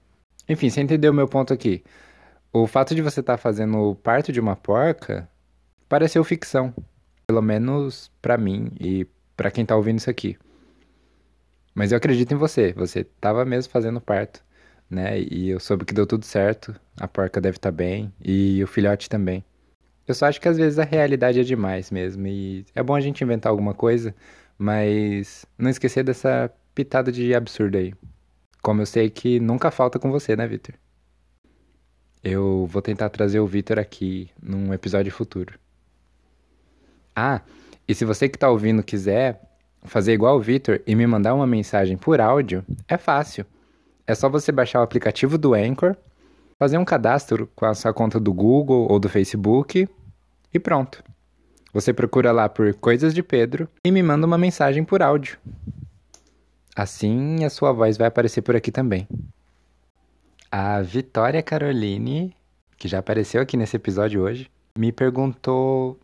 Enfim, 0.47 0.69
você 0.69 0.81
entendeu 0.81 1.11
meu 1.11 1.27
ponto 1.27 1.51
aqui. 1.51 1.83
O 2.53 2.67
fato 2.67 2.93
de 2.93 3.01
você 3.01 3.21
estar 3.21 3.33
tá 3.33 3.37
fazendo 3.37 3.95
parto 4.03 4.31
de 4.31 4.39
uma 4.39 4.57
porca 4.57 5.29
pareceu 5.87 6.21
ficção. 6.23 6.73
Pelo 7.25 7.41
menos 7.41 8.11
para 8.21 8.37
mim 8.37 8.71
e 8.77 9.07
para 9.37 9.49
quem 9.49 9.65
tá 9.65 9.73
ouvindo 9.75 9.99
isso 9.99 10.09
aqui. 10.09 10.37
Mas 11.73 11.93
eu 11.93 11.97
acredito 11.97 12.33
em 12.33 12.37
você. 12.37 12.73
Você 12.73 13.05
tava 13.05 13.45
mesmo 13.45 13.71
fazendo 13.71 14.01
parto, 14.01 14.43
né? 14.89 15.17
E 15.21 15.49
eu 15.49 15.61
soube 15.61 15.85
que 15.85 15.93
deu 15.93 16.05
tudo 16.05 16.25
certo. 16.25 16.75
A 16.99 17.07
porca 17.07 17.39
deve 17.39 17.55
estar 17.55 17.71
tá 17.71 17.75
bem 17.75 18.13
e 18.21 18.61
o 18.61 18.67
filhote 18.67 19.09
também. 19.09 19.45
Eu 20.05 20.13
só 20.13 20.25
acho 20.25 20.41
que 20.41 20.49
às 20.49 20.57
vezes 20.57 20.77
a 20.77 20.83
realidade 20.83 21.39
é 21.39 21.43
demais 21.43 21.89
mesmo 21.89 22.27
e 22.27 22.65
é 22.75 22.83
bom 22.83 22.95
a 22.95 22.99
gente 22.99 23.23
inventar 23.23 23.49
alguma 23.49 23.73
coisa, 23.73 24.13
mas 24.57 25.45
não 25.57 25.69
esquecer 25.69 26.03
dessa 26.03 26.51
pitada 26.75 27.13
de 27.13 27.33
absurdo 27.33 27.77
aí. 27.77 27.93
Como 28.61 28.81
eu 28.81 28.85
sei 28.85 29.09
que 29.09 29.39
nunca 29.39 29.71
falta 29.71 29.97
com 29.97 30.11
você, 30.11 30.35
né, 30.35 30.45
Victor? 30.47 30.75
Eu 32.23 32.67
vou 32.69 32.81
tentar 32.81 33.09
trazer 33.09 33.39
o 33.39 33.47
Victor 33.47 33.79
aqui 33.79 34.29
num 34.41 34.73
episódio 34.73 35.11
futuro. 35.11 35.59
Ah, 37.15 37.41
e 37.87 37.95
se 37.95 38.05
você 38.05 38.29
que 38.29 38.37
está 38.37 38.49
ouvindo 38.49 38.83
quiser 38.83 39.41
fazer 39.83 40.13
igual 40.13 40.37
o 40.37 40.41
Victor 40.41 40.81
e 40.85 40.95
me 40.95 41.07
mandar 41.07 41.33
uma 41.33 41.47
mensagem 41.47 41.97
por 41.97 42.21
áudio, 42.21 42.63
é 42.87 42.97
fácil. 42.97 43.45
É 44.05 44.13
só 44.13 44.29
você 44.29 44.51
baixar 44.51 44.79
o 44.79 44.83
aplicativo 44.83 45.37
do 45.37 45.53
Anchor, 45.53 45.95
fazer 46.59 46.77
um 46.77 46.85
cadastro 46.85 47.49
com 47.55 47.65
a 47.65 47.73
sua 47.73 47.93
conta 47.93 48.19
do 48.19 48.31
Google 48.31 48.87
ou 48.89 48.99
do 48.99 49.09
Facebook 49.09 49.87
e 50.53 50.59
pronto. 50.59 51.03
Você 51.73 51.91
procura 51.93 52.31
lá 52.31 52.47
por 52.47 52.73
Coisas 52.75 53.13
de 53.13 53.23
Pedro 53.23 53.67
e 53.83 53.91
me 53.91 54.03
manda 54.03 54.27
uma 54.27 54.37
mensagem 54.37 54.83
por 54.83 55.01
áudio. 55.01 55.37
Assim 56.75 57.43
a 57.43 57.49
sua 57.49 57.71
voz 57.71 57.97
vai 57.97 58.07
aparecer 58.07 58.41
por 58.41 58.55
aqui 58.55 58.71
também. 58.71 59.07
A 60.53 60.81
Vitória 60.81 61.41
Caroline, 61.41 62.35
que 62.77 62.85
já 62.85 62.99
apareceu 62.99 63.41
aqui 63.41 63.55
nesse 63.55 63.77
episódio 63.77 64.21
hoje, 64.21 64.51
me 64.77 64.91
perguntou 64.91 65.97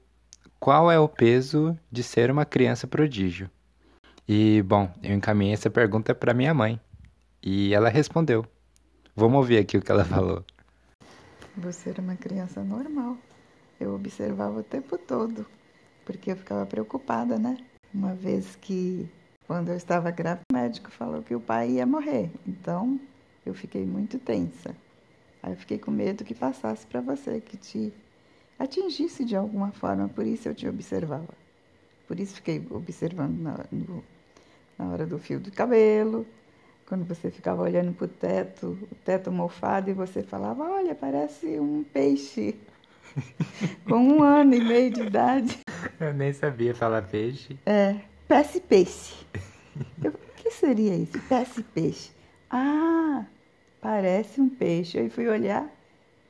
qual 0.58 0.90
é 0.90 0.98
o 0.98 1.10
peso 1.10 1.78
de 1.92 2.02
ser 2.02 2.32
uma 2.32 2.46
criança 2.46 2.88
prodígio? 2.88 3.50
E, 4.26 4.62
bom, 4.62 4.90
eu 5.04 5.14
encaminhei 5.14 5.54
essa 5.54 5.70
pergunta 5.70 6.16
para 6.16 6.34
minha 6.34 6.54
mãe. 6.54 6.80
E 7.44 7.74
ela 7.74 7.90
respondeu. 7.90 8.46
Vamos 9.14 9.38
ouvir 9.38 9.58
aqui 9.58 9.78
o 9.78 9.82
que 9.82 9.92
ela 9.92 10.06
falou. 10.08 10.46
Você 11.58 11.90
era 11.90 12.02
uma 12.02 12.16
criança 12.16 12.64
normal. 12.64 13.18
Eu 13.78 13.94
observava 13.96 14.60
o 14.60 14.64
tempo 14.64 14.98
todo, 14.98 15.46
porque 16.06 16.32
eu 16.32 16.38
ficava 16.38 16.66
preocupada, 16.66 17.38
né? 17.38 17.58
Uma 17.94 18.16
vez 18.16 18.56
que, 18.56 19.10
quando 19.46 19.72
eu 19.72 19.76
estava 19.76 20.10
grávida, 20.10 20.46
o 20.50 20.56
médico 20.56 20.90
falou 20.90 21.22
que 21.22 21.36
o 21.36 21.42
pai 21.42 21.72
ia 21.72 21.86
morrer. 21.86 22.32
Então, 22.48 22.98
eu 23.48 23.54
fiquei 23.54 23.86
muito 23.86 24.20
tensa. 24.20 24.76
Aí 25.42 25.54
eu 25.54 25.58
fiquei 25.58 25.78
com 25.78 25.92
medo 25.92 26.24
que 26.24 26.34
passasse 26.34 26.86
para 26.86 27.02
você, 27.02 27.40
que 27.40 27.58
te 27.58 27.94
atingisse 28.60 29.24
de 29.24 29.36
alguma 29.36 29.72
forma, 29.72 30.08
por 30.10 30.26
isso 30.26 30.48
eu 30.50 30.56
te 30.56 30.68
observava. 30.68 31.34
Por 32.08 32.20
isso 32.20 32.36
fiquei 32.36 32.66
observando 32.72 33.40
na, 33.40 33.66
no, 33.72 34.04
na 34.78 34.90
hora 34.90 35.06
do 35.06 35.20
fio 35.20 35.40
do 35.40 35.52
cabelo, 35.52 36.26
quando 36.88 37.06
você 37.06 37.30
ficava 37.30 37.62
olhando 37.62 37.94
para 37.94 38.06
o 38.06 38.08
teto, 38.08 38.78
o 38.92 38.96
teto 39.04 39.32
mofado, 39.32 39.90
e 39.90 39.94
você 39.94 40.24
falava, 40.24 40.64
olha, 40.64 40.96
parece 40.96 41.60
um 41.60 41.84
peixe. 41.84 42.56
Com 43.88 43.96
um 43.96 44.24
ano 44.24 44.56
e 44.56 44.64
meio 44.64 44.92
de 44.92 45.02
idade. 45.02 45.60
Eu 46.00 46.14
nem 46.14 46.32
sabia 46.32 46.74
falar 46.74 47.02
peixe. 47.04 47.58
É, 47.66 47.96
peixe 48.28 48.60
peixe. 48.60 49.26
Eu, 50.02 50.12
o 50.12 50.34
que 50.36 50.50
seria 50.52 50.96
isso? 50.96 51.20
Peixe 51.28 51.62
peixe. 51.62 52.12
Ah, 52.50 53.26
parece 53.88 54.42
um 54.42 54.50
peixe. 54.50 54.98
Eu 54.98 55.10
fui 55.10 55.30
olhar 55.30 55.66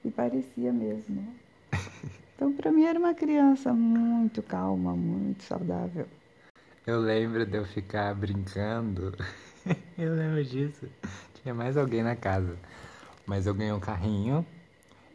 e 0.06 0.12
parecia 0.12 0.72
mesmo. 0.72 1.28
Então, 2.36 2.54
para 2.54 2.72
mim, 2.72 2.84
era 2.84 3.00
uma 3.00 3.16
criança 3.16 3.74
muito 3.74 4.44
calma, 4.44 4.96
muito 4.96 5.42
saudável. 5.42 6.06
Eu 6.86 7.00
lembro 7.00 7.44
de 7.48 7.58
eu 7.58 7.66
ficar 7.66 8.14
brincando. 8.14 9.12
eu 9.98 10.14
lembro 10.14 10.44
disso. 10.46 10.88
Tinha 11.42 11.56
mais 11.56 11.76
alguém 11.76 12.04
na 12.04 12.16
casa. 12.16 12.56
Mas 13.26 13.48
eu 13.48 13.56
ganhei 13.56 13.74
um 13.74 13.80
carrinho. 13.80 14.46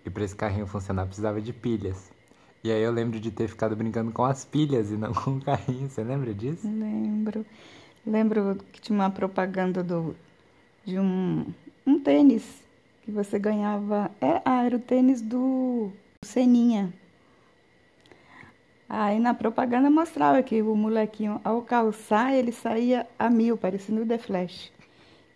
E 0.05 0.11
para 0.11 0.25
esse 0.25 0.35
carrinho 0.35 0.67
funcionar 0.67 1.07
precisava 1.07 1.41
de 1.41 1.53
pilhas. 1.53 2.11
E 2.65 2.73
aí 2.73 2.83
eu 2.83 2.91
lembro 2.91 3.21
de 3.21 3.31
ter 3.31 3.47
ficado 3.47 3.77
brincando 3.77 4.11
com 4.11 4.25
as 4.25 4.45
pilhas 4.45 4.91
e 4.91 4.97
não 4.97 5.15
com 5.15 5.37
o 5.37 5.41
carrinho. 5.41 5.89
Você 5.89 6.03
lembra 6.03 6.35
disso? 6.35 6.67
Lembro. 6.67 7.47
Lembro 8.05 8.59
que 8.73 8.81
tinha 8.81 8.99
uma 8.99 9.11
propaganda 9.11 9.81
do, 9.85 10.17
de 10.85 10.99
um, 10.99 11.47
um 11.87 11.99
tênis 11.99 12.63
que 13.03 13.11
você 13.11 13.39
ganhava. 13.39 14.11
É, 14.21 14.41
ah, 14.45 14.65
era 14.65 14.77
o 14.77 14.81
tênis 14.81 15.21
do 15.21 15.91
Seninha. 16.25 16.93
Aí 18.89 19.19
na 19.19 19.33
propaganda 19.33 19.89
mostrava 19.89 20.43
que 20.43 20.61
o 20.61 20.77
molequinho, 20.77 21.41
ao 21.43 21.63
calçar, 21.63 22.35
ele 22.35 22.53
saía 22.53 23.07
a 23.19 23.31
mil, 23.31 23.57
parecendo 23.57 24.03
o 24.03 24.07
The 24.07 24.19
Flash. 24.19 24.71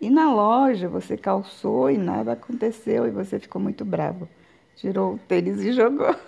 E 0.00 0.10
na 0.10 0.32
loja 0.32 0.88
você 0.88 1.16
calçou 1.16 1.90
e 1.90 1.96
nada 1.96 2.32
aconteceu 2.32 3.06
e 3.06 3.10
você 3.10 3.38
ficou 3.38 3.60
muito 3.60 3.84
bravo. 3.84 4.28
Tirou 4.76 5.14
o 5.14 5.18
tênis 5.18 5.60
e 5.60 5.72
jogou. 5.72 6.14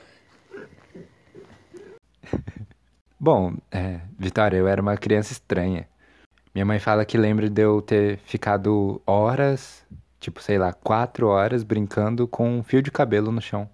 Bom, 3.20 3.54
é, 3.70 4.00
Vitória, 4.18 4.56
eu 4.56 4.66
era 4.66 4.80
uma 4.80 4.96
criança 4.96 5.32
estranha. 5.32 5.86
Minha 6.54 6.64
mãe 6.64 6.78
fala 6.78 7.04
que 7.04 7.18
lembra 7.18 7.50
de 7.50 7.62
eu 7.62 7.82
ter 7.82 8.18
ficado 8.20 9.02
horas, 9.06 9.84
tipo, 10.20 10.42
sei 10.42 10.58
lá, 10.58 10.72
quatro 10.72 11.28
horas 11.28 11.62
brincando 11.62 12.26
com 12.26 12.58
um 12.58 12.62
fio 12.62 12.82
de 12.82 12.90
cabelo 12.90 13.30
no 13.30 13.40
chão. 13.40 13.68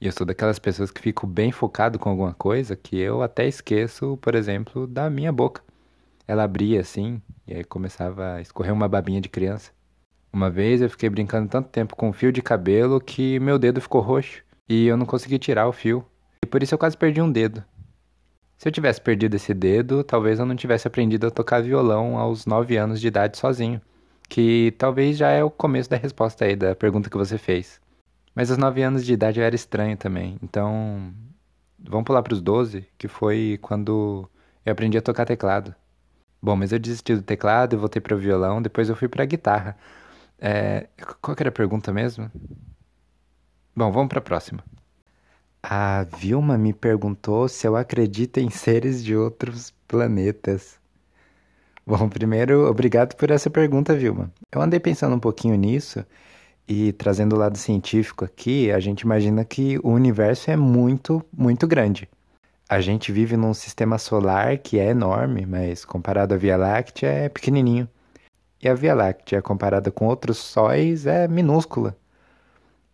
E 0.00 0.06
eu 0.06 0.12
sou 0.12 0.26
daquelas 0.26 0.58
pessoas 0.58 0.90
que 0.90 1.00
fico 1.00 1.26
bem 1.26 1.50
focado 1.50 1.98
com 1.98 2.10
alguma 2.10 2.34
coisa 2.34 2.76
que 2.76 2.98
eu 2.98 3.22
até 3.22 3.46
esqueço, 3.46 4.18
por 4.18 4.34
exemplo, 4.34 4.86
da 4.86 5.08
minha 5.08 5.32
boca. 5.32 5.62
Ela 6.28 6.44
abria 6.44 6.80
assim 6.80 7.22
e 7.46 7.54
aí 7.54 7.64
começava 7.64 8.34
a 8.34 8.40
escorrer 8.40 8.72
uma 8.72 8.88
babinha 8.88 9.20
de 9.20 9.28
criança. 9.28 9.70
Uma 10.32 10.50
vez 10.50 10.82
eu 10.82 10.90
fiquei 10.90 11.08
brincando 11.08 11.48
tanto 11.48 11.70
tempo 11.70 11.96
com 11.96 12.10
um 12.10 12.12
fio 12.12 12.30
de 12.30 12.42
cabelo 12.42 13.00
que 13.00 13.40
meu 13.40 13.58
dedo 13.58 13.80
ficou 13.80 14.02
roxo 14.02 14.42
e 14.68 14.86
eu 14.86 14.96
não 14.96 15.06
consegui 15.06 15.38
tirar 15.38 15.66
o 15.66 15.72
fio. 15.72 16.04
E 16.44 16.46
por 16.46 16.62
isso 16.62 16.74
eu 16.74 16.78
quase 16.78 16.96
perdi 16.96 17.22
um 17.22 17.32
dedo. 17.32 17.64
Se 18.58 18.68
eu 18.68 18.72
tivesse 18.72 19.00
perdido 19.00 19.34
esse 19.34 19.54
dedo, 19.54 20.04
talvez 20.04 20.38
eu 20.38 20.46
não 20.46 20.56
tivesse 20.56 20.86
aprendido 20.86 21.26
a 21.26 21.30
tocar 21.30 21.62
violão 21.62 22.18
aos 22.18 22.44
9 22.44 22.76
anos 22.76 23.00
de 23.00 23.06
idade 23.06 23.38
sozinho. 23.38 23.80
Que 24.28 24.72
talvez 24.78 25.16
já 25.16 25.30
é 25.30 25.42
o 25.44 25.50
começo 25.50 25.88
da 25.90 25.96
resposta 25.96 26.44
aí 26.44 26.56
da 26.56 26.74
pergunta 26.74 27.10
que 27.10 27.16
você 27.16 27.38
fez. 27.38 27.80
Mas 28.34 28.50
aos 28.50 28.58
9 28.58 28.82
anos 28.82 29.04
de 29.04 29.12
idade 29.12 29.40
eu 29.40 29.46
era 29.46 29.54
estranho 29.56 29.96
também. 29.96 30.36
Então, 30.42 31.14
vamos 31.78 32.04
pular 32.04 32.22
para 32.22 32.34
os 32.34 32.42
12, 32.42 32.86
que 32.98 33.08
foi 33.08 33.58
quando 33.62 34.28
eu 34.64 34.72
aprendi 34.72 34.98
a 34.98 35.02
tocar 35.02 35.24
teclado. 35.24 35.74
Bom, 36.42 36.56
mas 36.56 36.72
eu 36.72 36.78
desisti 36.78 37.14
do 37.14 37.22
teclado 37.22 37.74
e 37.74 37.78
voltei 37.78 38.00
para 38.00 38.14
o 38.14 38.18
violão, 38.18 38.60
depois 38.62 38.88
eu 38.88 38.96
fui 38.96 39.08
para 39.08 39.22
a 39.22 39.26
guitarra. 39.26 39.76
É... 40.38 40.88
Qual 41.20 41.36
era 41.38 41.48
a 41.48 41.52
pergunta 41.52 41.92
mesmo? 41.92 42.30
Bom, 43.74 43.90
vamos 43.92 44.08
para 44.08 44.18
a 44.18 44.22
próxima. 44.22 44.62
A 45.62 46.04
Vilma 46.04 46.56
me 46.56 46.72
perguntou 46.72 47.48
se 47.48 47.66
eu 47.66 47.76
acredito 47.76 48.38
em 48.38 48.50
seres 48.50 49.04
de 49.04 49.16
outros 49.16 49.72
planetas. 49.88 50.78
Bom, 51.88 52.08
primeiro, 52.08 52.68
obrigado 52.68 53.14
por 53.14 53.30
essa 53.30 53.48
pergunta, 53.48 53.94
Vilma. 53.94 54.32
Eu 54.50 54.60
andei 54.60 54.80
pensando 54.80 55.14
um 55.14 55.20
pouquinho 55.20 55.54
nisso 55.54 56.04
e 56.66 56.92
trazendo 56.92 57.36
o 57.36 57.38
lado 57.38 57.56
científico 57.56 58.24
aqui, 58.24 58.72
a 58.72 58.80
gente 58.80 59.02
imagina 59.02 59.44
que 59.44 59.78
o 59.84 59.90
universo 59.90 60.50
é 60.50 60.56
muito, 60.56 61.24
muito 61.32 61.64
grande. 61.64 62.08
A 62.68 62.80
gente 62.80 63.12
vive 63.12 63.36
num 63.36 63.54
sistema 63.54 63.98
solar 63.98 64.58
que 64.58 64.80
é 64.80 64.86
enorme, 64.86 65.46
mas 65.46 65.84
comparado 65.84 66.34
à 66.34 66.36
Via 66.36 66.56
Láctea 66.56 67.06
é 67.08 67.28
pequenininho. 67.28 67.88
E 68.60 68.68
a 68.68 68.74
Via 68.74 68.92
Láctea, 68.92 69.40
comparada 69.40 69.92
com 69.92 70.06
outros 70.06 70.38
sóis, 70.38 71.06
é 71.06 71.28
minúscula. 71.28 71.96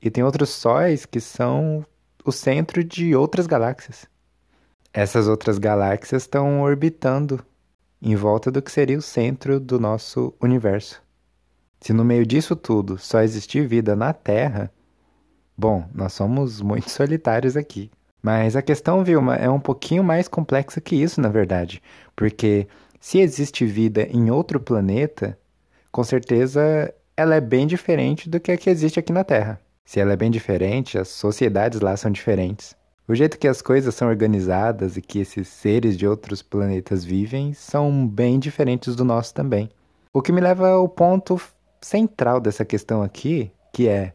E 0.02 0.10
tem 0.10 0.22
outros 0.22 0.50
sóis 0.50 1.06
que 1.06 1.18
são 1.18 1.82
o 2.26 2.30
centro 2.30 2.84
de 2.84 3.16
outras 3.16 3.46
galáxias. 3.46 4.04
Essas 4.92 5.28
outras 5.28 5.56
galáxias 5.56 6.24
estão 6.24 6.60
orbitando 6.60 7.42
em 8.02 8.16
volta 8.16 8.50
do 8.50 8.60
que 8.60 8.72
seria 8.72 8.98
o 8.98 9.02
centro 9.02 9.60
do 9.60 9.78
nosso 9.78 10.34
universo. 10.42 11.00
Se 11.80 11.92
no 11.92 12.04
meio 12.04 12.26
disso 12.26 12.56
tudo 12.56 12.98
só 12.98 13.22
existir 13.22 13.66
vida 13.66 13.94
na 13.94 14.12
Terra, 14.12 14.72
bom, 15.56 15.88
nós 15.94 16.12
somos 16.12 16.60
muito 16.60 16.90
solitários 16.92 17.56
aqui. 17.56 17.90
Mas 18.20 18.56
a 18.56 18.62
questão, 18.62 19.04
Vilma, 19.04 19.36
é 19.36 19.48
um 19.48 19.60
pouquinho 19.60 20.02
mais 20.02 20.28
complexa 20.28 20.80
que 20.80 20.96
isso, 20.96 21.20
na 21.20 21.28
verdade. 21.28 21.82
Porque 22.14 22.68
se 23.00 23.18
existe 23.18 23.64
vida 23.64 24.02
em 24.10 24.30
outro 24.30 24.60
planeta, 24.60 25.38
com 25.90 26.04
certeza 26.04 26.92
ela 27.16 27.34
é 27.34 27.40
bem 27.40 27.66
diferente 27.66 28.28
do 28.28 28.40
que 28.40 28.50
a 28.50 28.56
que 28.56 28.70
existe 28.70 28.98
aqui 28.98 29.12
na 29.12 29.24
Terra. 29.24 29.60
Se 29.84 30.00
ela 30.00 30.12
é 30.12 30.16
bem 30.16 30.30
diferente, 30.30 30.98
as 30.98 31.08
sociedades 31.08 31.80
lá 31.80 31.96
são 31.96 32.10
diferentes. 32.10 32.76
O 33.12 33.14
jeito 33.14 33.38
que 33.38 33.46
as 33.46 33.60
coisas 33.60 33.94
são 33.94 34.08
organizadas 34.08 34.96
e 34.96 35.02
que 35.02 35.18
esses 35.18 35.46
seres 35.46 35.98
de 35.98 36.06
outros 36.06 36.40
planetas 36.40 37.04
vivem 37.04 37.52
são 37.52 38.08
bem 38.08 38.38
diferentes 38.38 38.96
do 38.96 39.04
nosso 39.04 39.34
também. 39.34 39.68
O 40.14 40.22
que 40.22 40.32
me 40.32 40.40
leva 40.40 40.70
ao 40.70 40.88
ponto 40.88 41.38
central 41.78 42.40
dessa 42.40 42.64
questão 42.64 43.02
aqui, 43.02 43.52
que 43.70 43.86
é: 43.86 44.14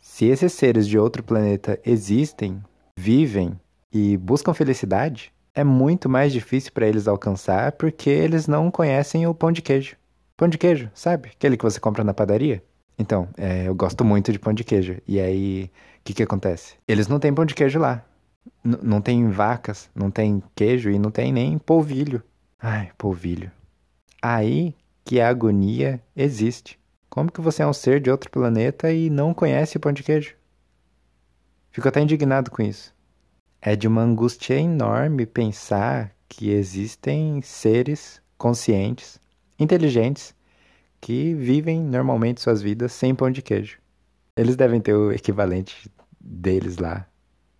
se 0.00 0.24
esses 0.24 0.54
seres 0.54 0.88
de 0.88 0.98
outro 0.98 1.22
planeta 1.22 1.78
existem, 1.84 2.64
vivem 2.96 3.60
e 3.92 4.16
buscam 4.16 4.54
felicidade, 4.54 5.30
é 5.54 5.62
muito 5.62 6.08
mais 6.08 6.32
difícil 6.32 6.72
para 6.72 6.88
eles 6.88 7.06
alcançar 7.06 7.72
porque 7.72 8.08
eles 8.08 8.48
não 8.48 8.70
conhecem 8.70 9.26
o 9.26 9.34
pão 9.34 9.52
de 9.52 9.60
queijo. 9.60 9.96
Pão 10.34 10.48
de 10.48 10.56
queijo, 10.56 10.90
sabe? 10.94 11.28
Aquele 11.36 11.58
que 11.58 11.64
você 11.64 11.78
compra 11.78 12.02
na 12.02 12.14
padaria? 12.14 12.64
Então, 12.98 13.28
é, 13.36 13.66
eu 13.68 13.74
gosto 13.74 14.02
muito 14.02 14.32
de 14.32 14.38
pão 14.38 14.54
de 14.54 14.64
queijo. 14.64 14.96
E 15.06 15.20
aí, 15.20 15.70
que 16.02 16.14
que 16.14 16.22
acontece? 16.22 16.74
Eles 16.86 17.08
não 17.08 17.18
têm 17.18 17.32
pão 17.32 17.44
de 17.44 17.54
queijo 17.54 17.78
lá. 17.78 18.04
N 18.64 18.78
não 18.82 19.00
tem 19.00 19.28
vacas, 19.30 19.90
não 19.94 20.10
tem 20.10 20.42
queijo 20.54 20.90
e 20.90 20.98
não 20.98 21.10
tem 21.10 21.32
nem 21.32 21.58
polvilho. 21.58 22.22
Ai, 22.60 22.90
polvilho. 22.96 23.50
Aí 24.20 24.74
que 25.04 25.20
a 25.20 25.28
agonia 25.28 26.00
existe. 26.16 26.78
Como 27.08 27.30
que 27.30 27.40
você 27.40 27.62
é 27.62 27.66
um 27.66 27.72
ser 27.72 28.00
de 28.00 28.10
outro 28.10 28.30
planeta 28.30 28.92
e 28.92 29.10
não 29.10 29.34
conhece 29.34 29.78
pão 29.78 29.92
de 29.92 30.02
queijo? 30.02 30.34
Fico 31.70 31.88
até 31.88 32.00
indignado 32.00 32.50
com 32.50 32.62
isso. 32.62 32.94
É 33.60 33.76
de 33.76 33.86
uma 33.86 34.02
angústia 34.02 34.54
enorme 34.54 35.26
pensar 35.26 36.14
que 36.28 36.50
existem 36.50 37.40
seres 37.42 38.20
conscientes, 38.38 39.20
inteligentes, 39.58 40.34
que 41.00 41.34
vivem 41.34 41.80
normalmente 41.80 42.40
suas 42.40 42.62
vidas 42.62 42.92
sem 42.92 43.14
pão 43.14 43.30
de 43.30 43.42
queijo. 43.42 43.78
Eles 44.36 44.56
devem 44.56 44.80
ter 44.80 44.94
o 44.94 45.12
equivalente 45.12 45.90
deles 46.22 46.78
lá, 46.78 47.06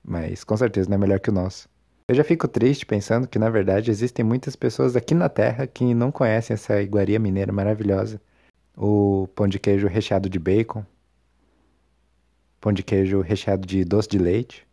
mas 0.04 0.44
com 0.44 0.56
certeza 0.56 0.88
não 0.88 0.96
é 0.96 0.98
melhor 0.98 1.20
que 1.20 1.30
o 1.30 1.32
nosso. 1.32 1.68
Eu 2.08 2.14
já 2.14 2.24
fico 2.24 2.46
triste 2.46 2.84
pensando 2.84 3.26
que, 3.26 3.38
na 3.38 3.48
verdade, 3.48 3.90
existem 3.90 4.24
muitas 4.24 4.54
pessoas 4.54 4.96
aqui 4.96 5.14
na 5.14 5.28
Terra 5.28 5.66
que 5.66 5.94
não 5.94 6.12
conhecem 6.12 6.54
essa 6.54 6.80
iguaria 6.82 7.18
mineira 7.18 7.52
maravilhosa. 7.52 8.20
O 8.76 9.28
pão 9.34 9.48
de 9.48 9.58
queijo 9.58 9.86
recheado 9.86 10.28
de 10.28 10.38
bacon, 10.38 10.84
pão 12.60 12.72
de 12.72 12.82
queijo 12.82 13.20
recheado 13.20 13.66
de 13.66 13.84
doce 13.84 14.08
de 14.08 14.18
leite, 14.18 14.66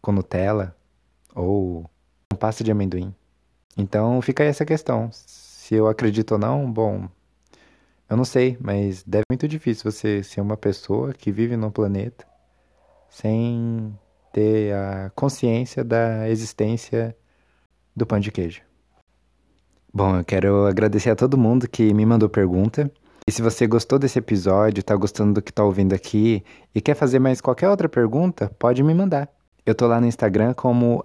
com 0.00 0.12
Nutella 0.12 0.76
ou 1.34 1.88
com 2.30 2.36
pasta 2.36 2.62
de 2.62 2.70
amendoim. 2.70 3.14
Então 3.76 4.20
fica 4.22 4.42
aí 4.42 4.48
essa 4.48 4.64
questão. 4.64 5.10
Se 5.12 5.74
eu 5.74 5.88
acredito 5.88 6.32
ou 6.32 6.38
não, 6.38 6.70
bom, 6.70 7.08
eu 8.08 8.16
não 8.16 8.24
sei, 8.24 8.56
mas 8.60 9.02
deve 9.02 9.22
ser 9.22 9.32
muito 9.32 9.48
difícil 9.48 9.90
você 9.90 10.22
ser 10.22 10.40
uma 10.40 10.56
pessoa 10.56 11.12
que 11.12 11.32
vive 11.32 11.56
num 11.56 11.70
planeta 11.70 12.26
sem 13.16 13.98
ter 14.30 14.74
a 14.74 15.10
consciência 15.14 15.82
da 15.82 16.28
existência 16.28 17.16
do 17.94 18.04
pão 18.04 18.20
de 18.20 18.30
queijo. 18.30 18.60
Bom, 19.92 20.18
eu 20.18 20.24
quero 20.24 20.66
agradecer 20.66 21.08
a 21.08 21.16
todo 21.16 21.38
mundo 21.38 21.66
que 21.66 21.94
me 21.94 22.04
mandou 22.04 22.28
pergunta. 22.28 22.90
E 23.26 23.32
se 23.32 23.40
você 23.40 23.66
gostou 23.66 23.98
desse 23.98 24.18
episódio, 24.18 24.80
está 24.80 24.94
gostando 24.94 25.32
do 25.32 25.42
que 25.42 25.50
está 25.50 25.64
ouvindo 25.64 25.94
aqui 25.94 26.44
e 26.74 26.80
quer 26.82 26.94
fazer 26.94 27.18
mais 27.18 27.40
qualquer 27.40 27.70
outra 27.70 27.88
pergunta, 27.88 28.50
pode 28.58 28.82
me 28.82 28.92
mandar. 28.92 29.30
Eu 29.64 29.74
tô 29.74 29.86
lá 29.86 29.98
no 29.98 30.06
Instagram 30.06 30.52
como 30.52 31.02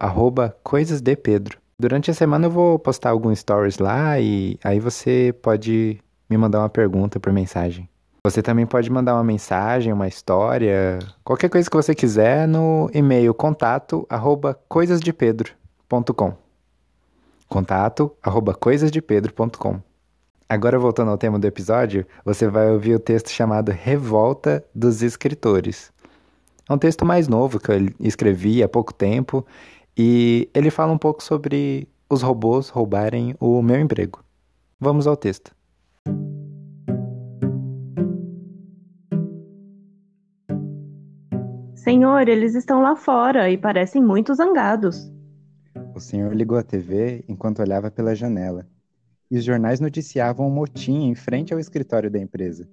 coisasdepedro. 0.61 1.57
Durante 1.79 2.11
a 2.11 2.13
semana 2.13 2.47
eu 2.47 2.51
vou 2.51 2.77
postar 2.77 3.11
alguns 3.11 3.39
stories 3.39 3.79
lá 3.79 4.19
e 4.19 4.59
aí 4.61 4.81
você 4.81 5.33
pode 5.41 5.99
me 6.29 6.37
mandar 6.37 6.59
uma 6.59 6.69
pergunta 6.69 7.21
por 7.21 7.31
mensagem. 7.31 7.90
Você 8.23 8.43
também 8.43 8.67
pode 8.67 8.87
mandar 8.91 9.15
uma 9.15 9.23
mensagem, 9.23 9.91
uma 9.91 10.07
história, 10.07 10.99
qualquer 11.23 11.49
coisa 11.49 11.67
que 11.67 11.75
você 11.75 11.95
quiser 11.95 12.47
no 12.47 12.87
e-mail 12.93 13.33
contato 13.33 14.05
arroba 14.07 14.53
coisasdepedro.com 14.69 16.37
contato 17.49 18.15
arroba 18.21 18.53
coisasdepedro.com 18.53 19.81
Agora 20.47 20.77
voltando 20.77 21.09
ao 21.09 21.17
tema 21.17 21.39
do 21.39 21.47
episódio, 21.47 22.05
você 22.23 22.47
vai 22.47 22.69
ouvir 22.69 22.93
o 22.93 22.99
texto 22.99 23.31
chamado 23.31 23.71
Revolta 23.71 24.63
dos 24.75 25.01
Escritores. 25.01 25.91
É 26.69 26.73
um 26.73 26.77
texto 26.77 27.03
mais 27.03 27.27
novo 27.27 27.59
que 27.59 27.71
eu 27.71 27.87
escrevi 27.99 28.61
há 28.61 28.69
pouco 28.69 28.93
tempo 28.93 29.43
e 29.97 30.47
ele 30.53 30.69
fala 30.69 30.91
um 30.91 30.97
pouco 30.97 31.23
sobre 31.23 31.87
os 32.07 32.21
robôs 32.21 32.69
roubarem 32.69 33.35
o 33.39 33.63
meu 33.63 33.79
emprego. 33.79 34.23
Vamos 34.79 35.07
ao 35.07 35.17
texto. 35.17 35.51
Senhor, 42.01 42.27
eles 42.27 42.55
estão 42.55 42.81
lá 42.81 42.95
fora 42.95 43.47
e 43.51 43.55
parecem 43.55 44.01
muito 44.01 44.33
zangados. 44.33 45.13
O 45.93 45.99
senhor 45.99 46.33
ligou 46.35 46.57
a 46.57 46.63
TV 46.63 47.23
enquanto 47.27 47.59
olhava 47.59 47.91
pela 47.91 48.15
janela. 48.15 48.65
E 49.29 49.37
os 49.37 49.43
jornais 49.43 49.79
noticiavam 49.79 50.47
um 50.47 50.49
motim 50.49 51.03
em 51.03 51.13
frente 51.13 51.53
ao 51.53 51.59
escritório 51.59 52.09
da 52.09 52.17
empresa. 52.17 52.67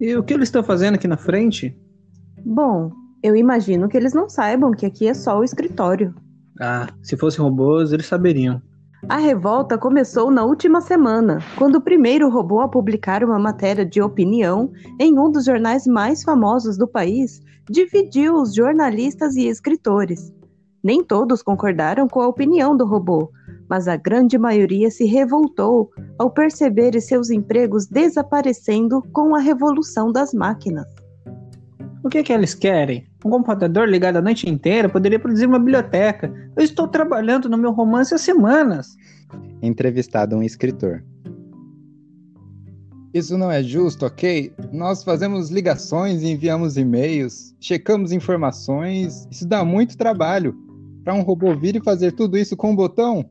E 0.00 0.14
o 0.14 0.22
que 0.22 0.32
eles 0.32 0.46
estão 0.46 0.62
fazendo 0.62 0.94
aqui 0.94 1.08
na 1.08 1.16
frente? 1.16 1.76
Bom, 2.46 2.92
eu 3.20 3.34
imagino 3.34 3.88
que 3.88 3.96
eles 3.96 4.14
não 4.14 4.28
saibam 4.28 4.70
que 4.70 4.86
aqui 4.86 5.08
é 5.08 5.12
só 5.12 5.36
o 5.36 5.42
escritório. 5.42 6.14
Ah, 6.60 6.86
se 7.02 7.16
fossem 7.16 7.42
robôs, 7.42 7.92
eles 7.92 8.06
saberiam. 8.06 8.62
A 9.08 9.16
revolta 9.16 9.78
começou 9.78 10.30
na 10.30 10.44
última 10.44 10.80
semana, 10.82 11.38
quando 11.56 11.76
o 11.76 11.80
primeiro 11.80 12.28
robô 12.28 12.60
a 12.60 12.68
publicar 12.68 13.24
uma 13.24 13.38
matéria 13.38 13.84
de 13.84 14.00
opinião 14.02 14.70
em 15.00 15.18
um 15.18 15.30
dos 15.30 15.46
jornais 15.46 15.86
mais 15.86 16.22
famosos 16.22 16.76
do 16.76 16.86
país 16.86 17.40
dividiu 17.68 18.34
os 18.34 18.54
jornalistas 18.54 19.36
e 19.36 19.46
escritores. 19.46 20.32
Nem 20.84 21.02
todos 21.02 21.42
concordaram 21.42 22.06
com 22.08 22.20
a 22.20 22.28
opinião 22.28 22.76
do 22.76 22.84
robô, 22.84 23.30
mas 23.68 23.88
a 23.88 23.96
grande 23.96 24.36
maioria 24.36 24.90
se 24.90 25.06
revoltou 25.06 25.90
ao 26.18 26.30
perceber 26.30 27.00
seus 27.00 27.30
empregos 27.30 27.86
desaparecendo 27.86 29.02
com 29.12 29.34
a 29.34 29.40
revolução 29.40 30.12
das 30.12 30.34
máquinas. 30.34 30.86
O 32.02 32.08
que, 32.08 32.22
que 32.22 32.32
eles 32.32 32.54
querem? 32.54 33.06
Um 33.24 33.30
computador 33.30 33.86
ligado 33.86 34.16
a 34.16 34.22
noite 34.22 34.48
inteira 34.48 34.88
poderia 34.88 35.18
produzir 35.18 35.46
uma 35.46 35.58
biblioteca. 35.58 36.32
Eu 36.56 36.64
estou 36.64 36.88
trabalhando 36.88 37.48
no 37.48 37.58
meu 37.58 37.72
romance 37.72 38.14
há 38.14 38.18
semanas. 38.18 38.96
Entrevistado 39.60 40.34
um 40.34 40.42
escritor. 40.42 41.04
Isso 43.12 43.36
não 43.36 43.50
é 43.50 43.62
justo, 43.62 44.06
ok? 44.06 44.52
Nós 44.72 45.04
fazemos 45.04 45.50
ligações, 45.50 46.22
enviamos 46.22 46.76
e-mails, 46.76 47.54
checamos 47.60 48.12
informações, 48.12 49.26
isso 49.30 49.46
dá 49.46 49.62
muito 49.64 49.98
trabalho. 49.98 50.56
Para 51.04 51.14
um 51.14 51.22
robô 51.22 51.54
vir 51.54 51.76
e 51.76 51.82
fazer 51.82 52.12
tudo 52.12 52.38
isso 52.38 52.56
com 52.56 52.70
um 52.70 52.76
botão? 52.76 53.28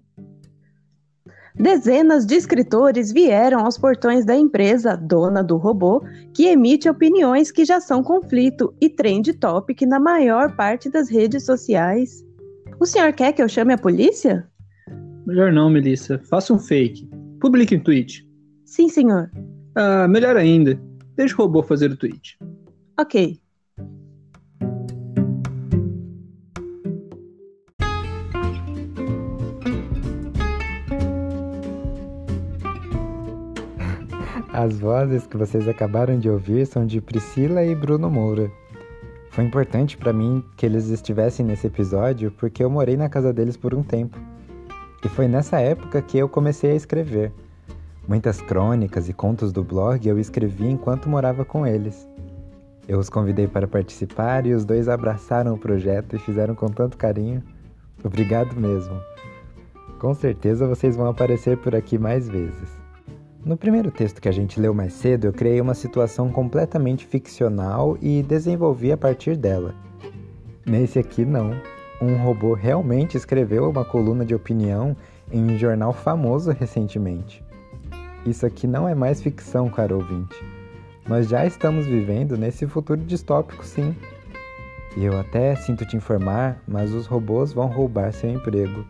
Dezenas 1.56 2.26
de 2.26 2.36
escritores 2.36 3.12
vieram 3.12 3.66
aos 3.66 3.78
portões 3.78 4.26
da 4.26 4.36
empresa, 4.36 4.96
dona 4.96 5.44
do 5.44 5.58
robô, 5.58 6.04
que 6.34 6.46
emite 6.46 6.90
opiniões 6.90 7.52
que 7.52 7.66
já 7.66 7.82
são 7.82 8.04
conflito 8.04 8.74
e 8.80 8.90
trend 8.90 9.34
topic 9.34 9.82
na 9.82 10.00
maior 10.00 10.56
parte 10.56 10.90
das 10.90 11.10
redes 11.10 11.46
sociais. 11.46 12.24
O 12.80 12.86
senhor 12.86 13.12
quer 13.14 13.34
que 13.34 13.42
eu 13.42 13.50
chame 13.50 13.74
a 13.74 13.78
polícia? 13.78 14.48
Melhor 15.26 15.52
não, 15.52 15.70
Melissa. 15.70 16.20
Faça 16.30 16.54
um 16.54 16.60
fake. 16.60 17.10
Publique 17.42 17.76
um 17.76 17.84
tweet. 17.84 18.28
Sim, 18.66 18.88
senhor. 18.88 19.30
Ah, 19.76 20.08
melhor 20.08 20.38
ainda. 20.38 20.80
Deixe 21.16 21.34
o 21.34 21.38
robô 21.38 21.62
fazer 21.62 21.92
o 21.92 21.98
tweet. 21.98 22.38
Ok. 23.00 23.40
As 34.62 34.78
vozes 34.78 35.26
que 35.26 35.38
vocês 35.38 35.70
acabaram 35.70 36.20
de 36.20 36.30
ouvir 36.30 36.68
são 36.68 36.86
de 36.86 37.00
Priscila 37.00 37.64
e 37.64 37.74
Bruno 37.74 38.12
Moura. 38.12 38.52
Foi 39.32 39.46
importante 39.46 39.96
para 39.96 40.12
mim 40.12 40.44
que 40.58 40.66
eles 40.66 40.90
estivessem 40.90 41.46
nesse 41.46 41.68
episódio 41.68 42.30
porque 42.32 42.62
eu 42.62 42.70
morei 42.70 42.98
na 42.98 43.08
casa 43.08 43.32
deles 43.32 43.56
por 43.56 43.74
um 43.74 43.82
tempo. 43.82 44.20
E 45.02 45.08
foi 45.08 45.30
nessa 45.30 45.62
época 45.62 46.02
que 46.02 46.18
eu 46.18 46.28
comecei 46.28 46.72
a 46.72 46.76
escrever. 46.76 47.32
Muitas 48.06 48.42
crônicas 48.42 49.08
e 49.08 49.14
contos 49.14 49.54
do 49.54 49.64
blog 49.64 50.06
eu 50.06 50.20
escrevi 50.20 50.68
enquanto 50.68 51.08
morava 51.08 51.46
com 51.46 51.66
eles. 51.66 52.06
Eu 52.86 53.00
os 53.00 53.10
convidei 53.10 53.48
para 53.48 53.66
participar 53.66 54.46
e 54.46 54.54
os 54.54 54.66
dois 54.66 54.90
abraçaram 54.90 55.54
o 55.54 55.58
projeto 55.58 56.18
e 56.18 56.20
fizeram 56.20 56.54
com 56.54 56.68
tanto 56.68 56.98
carinho. 56.98 57.42
Obrigado 58.04 58.60
mesmo. 58.60 59.00
Com 60.00 60.14
certeza 60.14 60.68
vocês 60.68 60.98
vão 60.98 61.08
aparecer 61.08 61.58
por 61.60 61.74
aqui 61.74 61.98
mais 61.98 62.28
vezes. 62.28 62.79
No 63.46 63.56
primeiro 63.56 63.90
texto 63.90 64.22
que 64.22 64.28
a 64.28 64.34
gente 64.34 64.60
leu 64.60 64.74
mais 64.74 64.92
cedo, 64.94 65.26
eu 65.26 65.34
criei 65.34 65.62
uma 65.62 65.74
situação 65.74 66.30
completamente 66.30 67.06
ficcional 67.06 67.98
e 68.02 68.22
desenvolvi 68.22 68.92
a 68.92 68.98
partir 68.98 69.38
dela. 69.38 69.74
Nesse 70.66 71.00
aqui, 71.00 71.24
não. 71.24 71.56
Um 72.02 72.18
robô 72.18 72.54
realmente 72.54 73.16
escreveu 73.16 73.70
uma 73.70 73.86
coluna 73.86 74.26
de 74.26 74.36
opinião 74.36 74.96
em 75.32 75.42
um 75.44 75.58
jornal 75.58 75.94
famoso 75.94 76.52
recentemente. 76.52 77.42
Isso 78.26 78.46
aqui 78.46 78.68
não 78.68 78.88
é 78.88 78.94
mais 78.94 79.22
ficção, 79.22 79.70
caro 79.70 79.96
ouvinte. 79.96 80.36
Nós 81.08 81.30
já 81.30 81.46
estamos 81.46 81.86
vivendo 81.86 82.38
nesse 82.38 82.68
futuro 82.68 83.00
distópico, 83.00 83.66
sim. 83.66 83.96
E 84.98 85.06
eu 85.06 85.18
até 85.18 85.56
sinto 85.56 85.86
te 85.86 85.96
informar, 85.96 86.62
mas 86.68 86.94
os 86.94 87.08
robôs 87.08 87.54
vão 87.54 87.68
roubar 87.68 88.12
seu 88.12 88.30
emprego. 88.30 88.86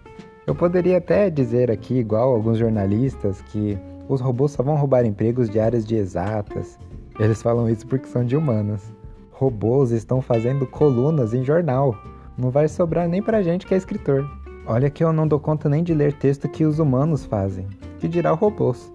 Eu 0.45 0.55
poderia 0.55 0.97
até 0.97 1.29
dizer 1.29 1.69
aqui, 1.69 1.99
igual 1.99 2.33
alguns 2.33 2.57
jornalistas, 2.57 3.41
que 3.43 3.77
os 4.10 4.19
robôs 4.19 4.52
só 4.52 4.63
vão 4.63 4.76
roubar 4.76 5.06
empregos 5.06 5.50
de 5.50 5.60
áreas 5.60 5.86
de 5.86 5.95
exatas. 5.95 6.80
Eles 7.19 7.43
falam 7.43 7.69
isso 7.69 7.86
porque 7.86 8.08
são 8.08 8.26
de 8.26 8.36
humanas. 8.36 8.91
Robôs 9.32 9.91
estão 9.91 10.19
fazendo 10.19 10.65
colunas 10.65 11.32
em 11.32 11.45
jornal. 11.45 11.95
Não 12.36 12.50
vai 12.50 12.67
sobrar 12.67 13.08
nem 13.08 13.22
pra 13.22 13.43
gente 13.43 13.67
que 13.67 13.74
é 13.76 13.78
escritor. 13.78 14.28
Olha 14.65 14.89
que 14.89 15.04
eu 15.04 15.13
não 15.13 15.28
dou 15.28 15.39
conta 15.39 15.69
nem 15.69 15.84
de 15.84 15.93
ler 15.93 16.13
texto 16.13 16.50
que 16.50 16.65
os 16.65 16.80
humanos 16.80 17.24
fazem. 17.24 17.67
Que 18.00 18.08
dirá 18.08 18.32
robôs? 18.32 18.91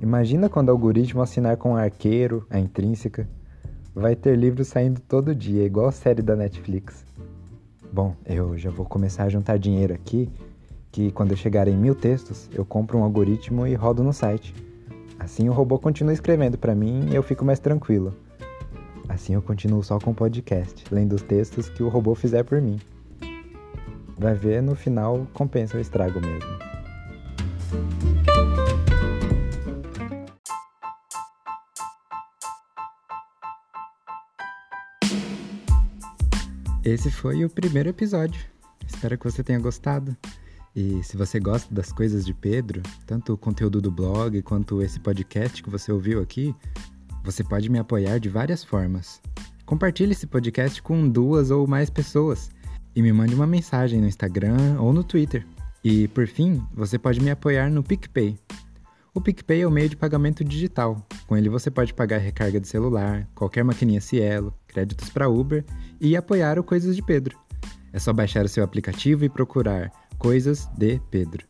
Imagina 0.00 0.48
quando 0.48 0.68
o 0.68 0.72
algoritmo 0.72 1.20
assinar 1.20 1.56
com 1.56 1.72
o 1.72 1.76
arqueiro, 1.76 2.46
a 2.48 2.58
intrínseca. 2.58 3.28
Vai 3.92 4.14
ter 4.14 4.36
livro 4.36 4.64
saindo 4.64 5.00
todo 5.00 5.34
dia, 5.34 5.64
igual 5.64 5.88
a 5.88 5.92
série 5.92 6.22
da 6.22 6.36
Netflix. 6.36 7.04
Bom, 7.92 8.14
eu 8.26 8.56
já 8.56 8.70
vou 8.70 8.86
começar 8.86 9.24
a 9.24 9.28
juntar 9.28 9.58
dinheiro 9.58 9.92
aqui 9.92 10.30
que 10.94 11.10
quando 11.10 11.32
eu 11.32 11.36
chegar 11.36 11.66
em 11.66 11.76
mil 11.76 11.92
textos, 11.92 12.48
eu 12.54 12.64
compro 12.64 12.96
um 12.96 13.02
algoritmo 13.02 13.66
e 13.66 13.74
rodo 13.74 14.04
no 14.04 14.12
site. 14.12 14.54
Assim 15.18 15.48
o 15.48 15.52
robô 15.52 15.76
continua 15.76 16.12
escrevendo 16.12 16.56
para 16.56 16.72
mim 16.72 17.08
e 17.10 17.16
eu 17.16 17.22
fico 17.22 17.44
mais 17.44 17.58
tranquilo. 17.58 18.14
Assim 19.08 19.34
eu 19.34 19.42
continuo 19.42 19.82
só 19.82 19.98
com 19.98 20.12
o 20.12 20.14
podcast, 20.14 20.84
lendo 20.94 21.16
os 21.16 21.22
textos 21.22 21.68
que 21.68 21.82
o 21.82 21.88
robô 21.88 22.14
fizer 22.14 22.44
por 22.44 22.62
mim. 22.62 22.78
Vai 24.16 24.34
ver, 24.34 24.62
no 24.62 24.76
final 24.76 25.26
compensa 25.34 25.76
o 25.76 25.80
estrago 25.80 26.20
mesmo. 26.20 26.48
Esse 36.84 37.10
foi 37.10 37.44
o 37.44 37.50
primeiro 37.50 37.88
episódio. 37.88 38.40
Espero 38.86 39.18
que 39.18 39.24
você 39.24 39.42
tenha 39.42 39.58
gostado. 39.58 40.16
E 40.74 41.02
se 41.04 41.16
você 41.16 41.38
gosta 41.38 41.72
das 41.72 41.92
coisas 41.92 42.26
de 42.26 42.34
Pedro, 42.34 42.82
tanto 43.06 43.32
o 43.32 43.38
conteúdo 43.38 43.80
do 43.80 43.92
blog 43.92 44.42
quanto 44.42 44.82
esse 44.82 44.98
podcast 44.98 45.62
que 45.62 45.70
você 45.70 45.92
ouviu 45.92 46.20
aqui, 46.20 46.54
você 47.22 47.44
pode 47.44 47.68
me 47.70 47.78
apoiar 47.78 48.18
de 48.18 48.28
várias 48.28 48.64
formas. 48.64 49.20
Compartilhe 49.64 50.12
esse 50.12 50.26
podcast 50.26 50.82
com 50.82 51.08
duas 51.08 51.50
ou 51.50 51.66
mais 51.66 51.88
pessoas 51.88 52.50
e 52.94 53.00
me 53.00 53.12
mande 53.12 53.34
uma 53.34 53.46
mensagem 53.46 54.00
no 54.00 54.08
Instagram 54.08 54.76
ou 54.80 54.92
no 54.92 55.04
Twitter. 55.04 55.46
E 55.82 56.08
por 56.08 56.26
fim, 56.26 56.62
você 56.74 56.98
pode 56.98 57.20
me 57.20 57.30
apoiar 57.30 57.70
no 57.70 57.82
PicPay. 57.82 58.36
O 59.14 59.20
PicPay 59.20 59.62
é 59.62 59.66
o 59.66 59.70
meio 59.70 59.88
de 59.88 59.96
pagamento 59.96 60.42
digital. 60.42 61.06
Com 61.28 61.36
ele 61.36 61.48
você 61.48 61.70
pode 61.70 61.94
pagar 61.94 62.18
recarga 62.18 62.58
de 62.58 62.66
celular, 62.66 63.28
qualquer 63.34 63.62
maquininha 63.62 64.00
Cielo, 64.00 64.52
créditos 64.66 65.08
para 65.08 65.28
Uber 65.28 65.64
e 66.00 66.16
apoiar 66.16 66.58
o 66.58 66.64
Coisas 66.64 66.96
de 66.96 67.02
Pedro. 67.02 67.38
É 67.92 67.98
só 68.00 68.12
baixar 68.12 68.44
o 68.44 68.48
seu 68.48 68.64
aplicativo 68.64 69.24
e 69.24 69.28
procurar 69.28 69.92
Coisas 70.24 70.66
de 70.78 70.98
Pedro. 71.10 71.46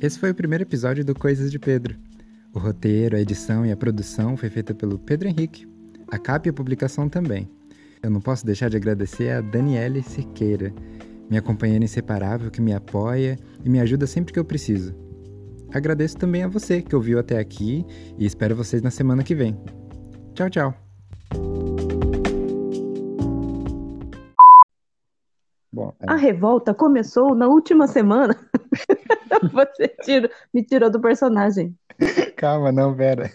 Esse 0.00 0.16
foi 0.20 0.30
o 0.30 0.34
primeiro 0.36 0.62
episódio 0.62 1.04
do 1.04 1.16
Coisas 1.16 1.50
de 1.50 1.58
Pedro. 1.58 1.96
O 2.54 2.60
roteiro, 2.60 3.16
a 3.16 3.20
edição 3.20 3.66
e 3.66 3.72
a 3.72 3.76
produção 3.76 4.36
foi 4.36 4.48
feita 4.48 4.72
pelo 4.72 5.00
Pedro 5.00 5.26
Henrique. 5.26 5.66
A 6.06 6.16
capa 6.16 6.46
e 6.46 6.50
a 6.50 6.52
publicação 6.52 7.08
também. 7.08 7.50
Eu 8.00 8.08
não 8.08 8.20
posso 8.20 8.46
deixar 8.46 8.70
de 8.70 8.76
agradecer 8.76 9.30
a 9.30 9.40
Daniele 9.40 10.00
Siqueira, 10.00 10.72
minha 11.28 11.42
companheira 11.42 11.84
inseparável 11.84 12.52
que 12.52 12.60
me 12.60 12.72
apoia 12.72 13.36
e 13.64 13.68
me 13.68 13.80
ajuda 13.80 14.06
sempre 14.06 14.32
que 14.32 14.38
eu 14.38 14.44
preciso. 14.44 14.94
Agradeço 15.72 16.16
também 16.16 16.44
a 16.44 16.48
você 16.48 16.80
que 16.80 16.94
ouviu 16.94 17.18
até 17.18 17.36
aqui 17.40 17.84
e 18.16 18.24
espero 18.24 18.54
vocês 18.54 18.80
na 18.80 18.92
semana 18.92 19.24
que 19.24 19.34
vem. 19.34 19.58
Tchau, 20.34 20.50
tchau. 20.50 20.74
Bom, 25.72 25.94
é... 26.00 26.12
A 26.12 26.16
revolta 26.16 26.74
começou 26.74 27.34
na 27.34 27.46
última 27.46 27.86
semana. 27.86 28.36
Você 29.52 29.88
tira, 30.02 30.30
me 30.52 30.64
tirou 30.64 30.90
do 30.90 31.00
personagem. 31.00 31.76
Calma, 32.36 32.72
não, 32.72 32.94
Vera. 32.94 33.32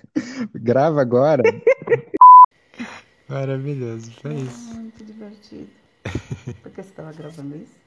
Grava 0.53 1.01
agora. 1.01 1.43
Maravilhoso, 3.29 4.11
foi 4.21 4.35
isso. 4.35 4.75
Muito 4.75 5.03
divertido. 5.03 5.69
Por 6.61 6.71
que 6.71 6.81
você 6.81 6.89
estava 6.89 7.13
gravando 7.13 7.55
isso? 7.57 7.78